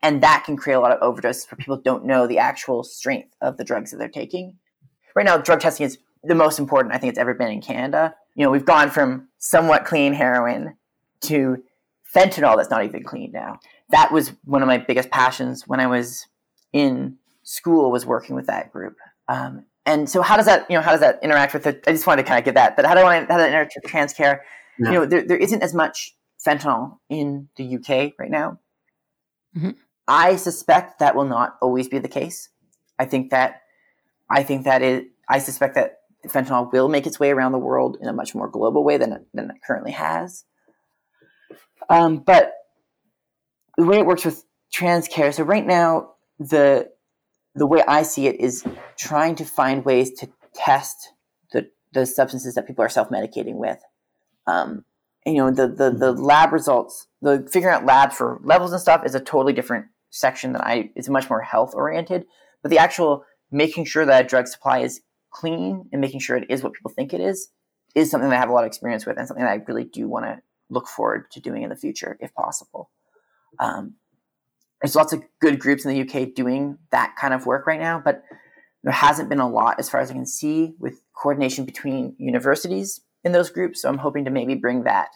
And 0.04 0.22
that 0.22 0.44
can 0.46 0.58
create 0.58 0.76
a 0.76 0.80
lot 0.80 0.92
of 0.92 1.00
overdoses 1.00 1.50
where 1.50 1.58
people 1.58 1.78
don't 1.78 2.06
know 2.06 2.28
the 2.28 2.38
actual 2.38 2.84
strength 2.84 3.34
of 3.42 3.58
the 3.58 3.64
drugs 3.64 3.92
that 3.92 3.98
they're 3.98 4.10
taking. 4.10 4.58
Right 5.16 5.26
now, 5.26 5.38
drug 5.38 5.62
testing 5.62 5.86
is 5.86 5.98
the 6.24 6.36
most 6.36 6.60
important 6.60 6.94
I 6.94 6.98
think 6.98 7.12
it's 7.12 7.20
ever 7.20 7.34
been 7.34 7.52
in 7.52 7.62
Canada. 7.62 8.14
You 8.36 8.44
know, 8.44 8.52
we've 8.52 8.66
gone 8.66 8.90
from 8.90 9.30
somewhat 9.38 9.86
clean 9.86 10.14
heroin 10.14 10.76
to 11.22 11.64
fentanyl 12.14 12.56
that's 12.56 12.70
not 12.70 12.84
even 12.84 13.04
clean 13.04 13.32
now. 13.32 13.60
That 13.90 14.12
was 14.12 14.34
one 14.44 14.62
of 14.62 14.68
my 14.68 14.78
biggest 14.78 15.10
passions 15.10 15.68
when 15.68 15.80
I 15.80 15.88
was 15.88 16.28
in 16.74 17.18
school 17.44 17.92
was 17.92 18.06
working 18.06 18.36
with 18.36 18.48
that 18.48 18.72
group. 18.72 18.98
Um, 19.28 19.66
and 19.86 20.10
so 20.10 20.22
how 20.22 20.36
does 20.36 20.48
that, 20.48 20.70
you 20.70 20.76
know, 20.76 20.82
how 20.82 20.92
does 20.92 21.00
that 21.00 21.20
interact 21.24 21.54
with 21.54 21.64
the, 21.64 21.80
I 21.88 21.92
just 21.92 22.08
wanted 22.08 22.24
to 22.24 22.28
kind 22.28 22.40
of 22.40 22.46
get 22.46 22.56
that, 22.56 22.76
but 22.76 22.86
how 22.86 22.96
do 22.96 23.02
I, 23.02 23.20
how 23.20 23.26
does 23.26 23.38
that 23.38 23.50
interact 23.50 23.74
with 23.76 23.90
trans 23.90 24.14
care? 24.14 24.44
No. 24.80 24.92
You 24.92 24.98
know, 24.98 25.06
there, 25.06 25.28
there 25.28 25.38
isn't 25.38 25.62
as 25.62 25.74
much 25.74 26.16
fentanyl 26.46 26.98
in 27.10 27.50
the 27.56 27.76
UK 27.76 28.14
right 28.20 28.32
now. 28.32 28.60
Mm-hmm. 29.56 29.72
I 30.08 30.36
suspect 30.36 31.00
that 31.00 31.16
will 31.16 31.26
not 31.26 31.56
always 31.62 31.88
be 31.88 32.00
the 32.00 32.08
case. 32.08 32.50
I 32.98 33.06
think 33.06 33.32
that, 33.32 33.62
I 34.30 34.44
think 34.44 34.66
that 34.66 34.82
it, 34.82 35.08
I 35.30 35.40
suspect 35.40 35.76
that 35.76 36.00
fentanyl 36.28 36.72
will 36.72 36.90
make 36.90 37.06
its 37.06 37.20
way 37.20 37.32
around 37.32 37.52
the 37.52 37.60
world 37.60 37.98
in 38.02 38.08
a 38.08 38.14
much 38.14 38.36
more 38.36 38.50
global 38.50 38.84
way 38.84 38.98
than 38.98 39.14
it, 39.14 39.28
than 39.34 39.50
it 39.50 39.58
currently 39.66 39.92
has. 39.92 40.46
Um, 41.90 42.18
but 42.18 42.54
the 43.78 43.86
way 43.86 44.00
it 44.00 44.06
works 44.06 44.26
with 44.26 44.44
trans 44.72 45.08
care, 45.08 45.32
so 45.32 45.44
right 45.44 45.66
now 45.66 46.12
the 46.40 46.90
the 47.56 47.66
way 47.66 47.82
I 47.88 48.04
see 48.04 48.28
it 48.28 48.40
is 48.40 48.64
trying 48.98 49.36
to 49.36 49.46
find 49.46 49.86
ways 49.86 50.12
to 50.20 50.30
test 50.54 51.10
the 51.52 51.70
the 51.94 52.06
substances 52.06 52.56
that 52.56 52.68
people 52.68 52.84
are 52.84 52.90
self 52.90 53.10
medicating 53.10 53.56
with. 53.56 53.80
Um, 54.48 54.86
you 55.26 55.36
know, 55.36 55.52
the, 55.52 55.68
the 55.68 55.92
the 55.92 56.12
lab 56.12 56.54
results, 56.54 57.08
the 57.22 57.48
figuring 57.52 57.76
out 57.76 57.86
labs 57.86 58.16
for 58.16 58.40
levels 58.44 58.72
and 58.72 58.82
stuff 58.82 59.06
is 59.06 59.16
a 59.16 59.20
totally 59.20 59.54
different 59.54 59.88
section 60.12 60.54
that 60.54 60.66
I 60.66 60.92
is 60.96 61.10
much 61.10 61.30
more 61.30 61.42
health 61.42 61.74
oriented. 61.74 62.26
But 62.62 62.70
the 62.70 62.78
actual 62.78 63.24
making 63.52 63.86
sure 63.86 64.06
that 64.06 64.28
drug 64.28 64.48
supply 64.48 64.80
is 64.80 65.02
clean 65.32 65.90
and 65.92 66.02
making 66.02 66.20
sure 66.20 66.38
it 66.38 66.50
is 66.50 66.64
what 66.64 66.74
people 66.74 66.92
think 66.92 67.14
it 67.14 67.22
is 67.22 67.50
is 67.94 68.10
something 68.10 68.30
that 68.30 68.36
I 68.36 68.40
have 68.40 68.50
a 68.50 68.54
lot 68.54 68.64
of 68.64 68.68
experience 68.68 69.06
with 69.06 69.18
and 69.18 69.28
something 69.28 69.44
that 69.44 69.52
I 69.52 69.64
really 69.68 69.84
do 69.84 70.08
want 70.08 70.26
to 70.26 70.42
look 70.70 70.88
forward 70.88 71.30
to 71.32 71.40
doing 71.40 71.64
in 71.64 71.70
the 71.70 71.76
future 71.76 72.18
if 72.20 72.34
possible. 72.34 72.90
Um, 73.60 73.96
there's 74.82 74.96
lots 74.96 75.14
of 75.14 75.24
good 75.42 75.60
groups 75.60 75.86
in 75.86 75.92
the 75.92 76.02
UK 76.02 76.34
doing 76.34 76.78
that 76.92 77.16
kind 77.20 77.34
of 77.34 77.46
work 77.46 77.66
right 77.66 77.80
now, 77.80 78.02
but 78.04 78.24
there 78.84 78.94
hasn't 78.94 79.30
been 79.30 79.40
a 79.40 79.50
lot 79.50 79.80
as 79.80 79.90
far 79.90 80.00
as 80.00 80.12
I 80.12 80.14
can 80.14 80.26
see 80.26 80.76
with 80.80 81.02
coordination 81.14 81.66
between 81.66 82.16
universities 82.20 83.02
in 83.24 83.32
those 83.32 83.50
groups. 83.50 83.82
So 83.82 83.90
I'm 83.90 83.98
hoping 83.98 84.26
to 84.26 84.32
maybe 84.32 84.56
bring 84.56 84.84
that 84.84 85.10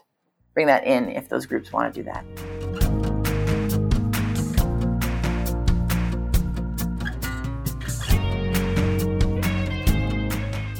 bring 0.55 0.67
that 0.67 0.85
in 0.85 1.09
if 1.09 1.29
those 1.29 1.45
groups 1.45 1.71
want 1.71 1.93
to 1.93 2.01
do 2.01 2.03
that. 2.03 2.58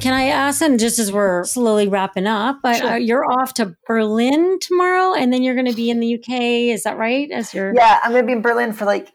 Can 0.01 0.13
I 0.13 0.27
ask, 0.27 0.61
and 0.61 0.79
just 0.79 0.97
as 0.97 1.11
we're 1.11 1.43
slowly 1.43 1.89
wrapping 1.89 2.25
up, 2.25 2.59
but 2.63 2.77
sure. 2.77 2.91
uh, 2.91 2.95
you're 2.95 3.25
off 3.25 3.53
to 3.55 3.75
Berlin 3.85 4.57
tomorrow, 4.59 5.13
and 5.13 5.33
then 5.33 5.43
you're 5.43 5.55
going 5.55 5.67
to 5.67 5.75
be 5.75 5.89
in 5.89 5.99
the 5.99 6.15
UK. 6.15 6.39
Is 6.73 6.83
that 6.83 6.97
right? 6.97 7.29
As 7.31 7.53
your 7.53 7.73
yeah, 7.75 7.99
I'm 8.01 8.11
going 8.11 8.23
to 8.23 8.27
be 8.27 8.31
in 8.31 8.41
Berlin 8.41 8.71
for 8.71 8.85
like 8.85 9.11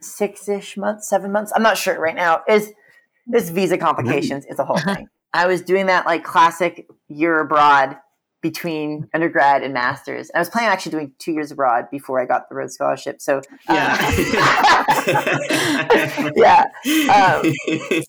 six 0.00 0.48
ish 0.48 0.78
months, 0.78 1.08
seven 1.08 1.32
months. 1.32 1.52
I'm 1.54 1.62
not 1.62 1.76
sure 1.76 2.00
right 2.00 2.14
now. 2.14 2.40
Is 2.48 2.72
this 3.26 3.50
visa 3.50 3.76
complications? 3.76 4.46
It's 4.48 4.58
a 4.58 4.64
whole 4.64 4.78
thing. 4.94 5.06
I 5.34 5.46
was 5.46 5.60
doing 5.60 5.86
that 5.86 6.06
like 6.06 6.24
classic 6.24 6.86
year 7.08 7.40
abroad 7.40 7.96
between 8.42 9.08
undergrad 9.14 9.62
and 9.62 9.72
masters. 9.72 10.28
And 10.30 10.36
I 10.36 10.40
was 10.40 10.50
planning 10.50 10.68
on 10.68 10.72
actually 10.74 10.90
doing 10.90 11.12
two 11.18 11.32
years 11.32 11.50
abroad 11.50 11.86
before 11.90 12.20
I 12.20 12.26
got 12.26 12.48
the 12.48 12.54
Rhodes 12.56 12.74
Scholarship. 12.74 13.22
So 13.22 13.40
yeah, 13.70 13.94
um, 16.18 16.32
yeah. 16.36 16.64
Um, 17.14 17.52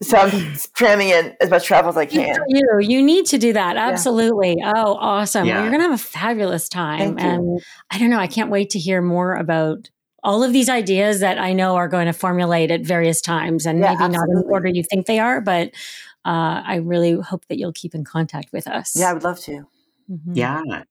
so 0.01 0.17
I'm 0.17 0.55
cramming 0.73 1.09
in 1.09 1.35
as 1.39 1.49
much 1.49 1.65
travel 1.65 1.89
as 1.89 1.97
I 1.97 2.05
can. 2.05 2.35
You 2.47 2.79
you 2.81 3.01
need 3.01 3.27
to 3.27 3.37
do 3.37 3.53
that 3.53 3.77
absolutely. 3.77 4.55
Yeah. 4.57 4.73
Oh, 4.75 4.95
awesome! 4.95 5.45
Yeah. 5.45 5.55
Well, 5.55 5.63
you're 5.63 5.71
gonna 5.71 5.83
have 5.83 5.93
a 5.93 6.03
fabulous 6.03 6.67
time, 6.67 7.15
Thank 7.15 7.21
and 7.21 7.43
you. 7.43 7.59
I 7.91 7.99
don't 7.99 8.09
know. 8.09 8.19
I 8.19 8.27
can't 8.27 8.49
wait 8.49 8.71
to 8.71 8.79
hear 8.79 9.01
more 9.01 9.35
about 9.35 9.89
all 10.23 10.41
of 10.41 10.53
these 10.53 10.69
ideas 10.69 11.19
that 11.19 11.37
I 11.37 11.53
know 11.53 11.75
are 11.75 11.89
going 11.89 12.05
to 12.05 12.13
formulate 12.13 12.71
at 12.71 12.81
various 12.81 13.21
times 13.21 13.65
and 13.65 13.79
Yeah, 13.79 13.91
maybe 13.91 14.13
not 14.13 14.29
in 14.29 14.35
the 14.35 14.45
order 14.47 14.69
you 14.69 14.81
think 14.81 15.05
they 15.05 15.19
are, 15.19 15.41
but 15.41 15.73
uh, 16.25 16.63
I 16.65 16.77
really 16.77 17.19
hope 17.19 17.45
that 17.47 17.59
you'll 17.59 17.73
keep 17.73 17.93
in 17.93 18.05
contact 18.05 18.53
with 18.53 18.65
us. 18.65 18.93
Yeah, 18.95 19.09
I 19.09 19.13
would 19.13 19.23
love 19.23 19.39
to. 19.41 19.67
Mhm. 20.13 20.35
Yeah. 20.35 20.83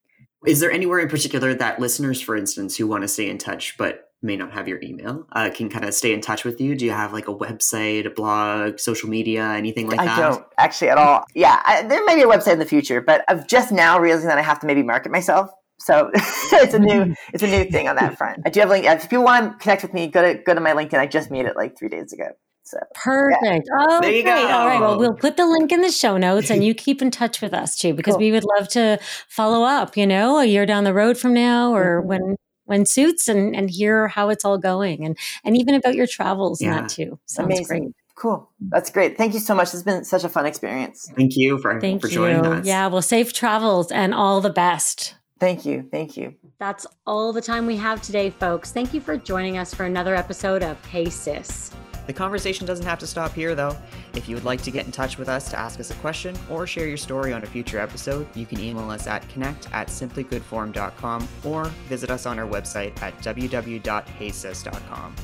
Is 0.47 0.61
there 0.61 0.73
anywhere 0.73 0.99
in 0.99 1.09
particular 1.09 1.55
that 1.55 1.79
listeners, 1.79 2.21
for 2.21 2.37
instance, 2.37 2.77
who 2.77 2.87
want 2.87 3.03
to 3.03 3.09
stay 3.09 3.31
in 3.31 3.39
touch 3.39 3.77
but 3.79 4.09
may 4.23 4.37
not 4.37 4.53
have 4.53 4.69
your 4.69 4.81
email, 4.83 5.27
uh, 5.33 5.51
can 5.53 5.69
kind 5.69 5.85
of 5.85 5.95
stay 5.95 6.13
in 6.13 6.21
touch 6.21 6.45
with 6.45 6.61
you? 6.61 6.75
Do 6.75 6.85
you 6.85 6.93
have 6.93 7.13
like 7.13 7.29
a 7.29 7.35
website, 7.35 8.07
a 8.07 8.11
blog, 8.11 8.79
social 8.79 9.09
media, 9.09 9.45
anything 9.45 9.89
like 9.89 10.01
I 10.01 10.07
that? 10.07 10.19
I 10.19 10.21
don't 10.21 10.45
actually 10.59 10.91
at 10.91 10.99
all. 10.99 11.25
Yeah, 11.35 11.61
I, 11.65 11.83
there 11.83 12.05
may 12.05 12.15
be 12.17 12.23
a 12.23 12.27
website 12.27 12.55
in 12.55 12.59
the 12.59 12.67
future, 12.67 13.01
but 13.01 13.25
I'm 13.29 13.45
just 13.49 13.73
now 13.73 13.99
realizing 13.99 14.29
that 14.29 14.39
I 14.39 14.43
have 14.43 14.61
to 14.61 14.67
maybe 14.67 14.83
market 14.83 15.13
myself. 15.13 15.51
So 15.81 16.11
it's 16.15 16.75
a 16.75 16.79
new 16.79 17.15
it's 17.35 17.43
a 17.43 17.49
new 17.49 17.65
thing 17.65 17.89
on 17.89 17.97
that 17.97 18.17
front. 18.17 18.43
I 18.47 18.51
do 18.51 18.61
have 18.61 18.69
link. 18.69 18.85
If 18.85 19.03
people 19.03 19.25
want 19.25 19.53
to 19.53 19.59
connect 19.59 19.83
with 19.83 19.93
me, 19.93 20.07
go 20.07 20.23
to 20.23 20.41
go 20.43 20.55
to 20.55 20.61
my 20.61 20.73
LinkedIn. 20.73 20.99
I 20.99 21.07
just 21.07 21.31
made 21.31 21.47
it 21.47 21.57
like 21.57 21.77
three 21.79 21.89
days 21.89 22.13
ago. 22.13 22.29
So 22.65 22.79
Perfect. 22.95 23.69
Oh, 23.77 24.01
There 24.01 24.11
you 24.13 24.23
great. 24.23 24.33
All 24.51 24.67
right. 24.67 24.81
Well, 24.81 24.99
we'll 24.99 25.15
put 25.15 25.37
the 25.37 25.47
link 25.47 25.73
in 25.73 25.81
the 25.83 25.91
show 25.91 26.17
notes 26.17 26.51
and 26.51 26.65
you 26.65 26.75
keep 26.75 27.03
in 27.03 27.11
touch 27.11 27.41
with 27.43 27.53
us 27.53 27.77
too, 27.77 27.93
because 27.93 28.15
Cool. 28.15 28.21
we 28.21 28.33
would 28.33 28.45
love 28.59 28.69
to 28.69 28.99
follow 29.29 29.63
up, 29.65 29.97
you 29.97 30.07
know, 30.07 30.39
a 30.39 30.45
year 30.45 30.65
down 30.67 30.85
the 30.85 30.95
road 30.95 31.19
from 31.19 31.35
now 31.35 31.75
or 31.75 32.03
Mhm. 32.03 32.07
when 32.07 32.37
when 32.65 32.87
suits 32.87 33.29
and 33.29 33.55
and 33.57 33.69
hear 33.71 34.07
how 34.09 34.29
it's 34.29 34.45
all 34.45 34.57
going 34.57 35.05
and 35.05 35.19
and 35.45 35.57
even 35.57 35.75
about 35.75 35.95
your 35.95 36.07
travels 36.07 36.61
and 36.61 36.71
Yeah. 36.73 36.81
that 36.83 36.89
too. 36.91 37.19
Sounds 37.27 37.47
amazing. 37.47 37.67
great. 37.67 37.93
Cool. 38.15 38.49
That's 38.61 38.89
great. 38.91 39.19
Thank 39.19 39.35
you 39.35 39.41
so 39.41 39.55
much. 39.55 39.75
It's 39.75 39.83
been 39.83 40.05
such 40.05 40.23
a 40.23 40.29
fun 40.29 40.47
experience. 40.47 41.11
Thank 41.17 41.33
you 41.37 41.59
for, 41.59 41.81
Thank 41.81 42.01
for 42.03 42.07
you. 42.09 42.15
joining 42.15 42.47
us. 42.47 42.65
Yeah, 42.67 42.87
well, 42.87 43.03
safe 43.03 43.33
travels 43.33 43.91
and 43.91 44.15
all 44.15 44.41
the 44.41 44.51
best. 44.51 45.17
Thank 45.41 45.65
you. 45.67 45.89
Thank 45.91 46.17
you. 46.17 46.35
That's 46.61 46.87
all 47.05 47.33
the 47.33 47.41
time 47.43 47.67
we 47.67 47.77
have 47.79 48.01
today, 48.01 48.31
folks. 48.31 48.71
Thank 48.71 48.95
you 48.95 49.01
for 49.01 49.17
joining 49.17 49.59
us 49.59 49.75
for 49.75 49.83
another 49.85 50.15
episode 50.15 50.63
of 50.63 50.83
Hey 50.87 51.07
Sis. 51.11 51.73
The 52.07 52.13
conversation 52.13 52.67
doesn't 52.67 52.85
have 52.87 52.99
to 52.99 53.07
stop 53.07 53.33
here, 53.33 53.55
though. 53.55 53.77
If 54.15 54.29
you 54.29 54.35
would 54.35 54.45
like 54.45 54.63
to 54.63 54.71
get 54.71 54.87
in 54.87 54.93
touch 54.93 55.19
with 55.19 55.29
us 55.29 55.51
to 55.51 55.59
ask 55.59 55.81
us 55.81 55.91
a 55.91 55.95
question 55.95 56.37
or 56.51 56.67
share 56.67 56.87
your 56.87 56.97
story 56.97 57.33
on 57.33 57.43
a 57.43 57.47
future 57.47 57.79
episode, 57.79 58.27
you 58.35 58.47
can 58.47 58.61
email 58.61 58.91
us 58.91 59.07
at 59.07 59.29
connect 59.29 59.69
at 59.73 59.89
simplygoodform.com 59.89 61.29
or 61.45 61.65
visit 61.89 62.11
us 62.11 62.27
on 62.27 62.39
our 62.39 62.47
website 62.47 63.01
at 63.03 63.17
www.heysis.com. 63.19 65.15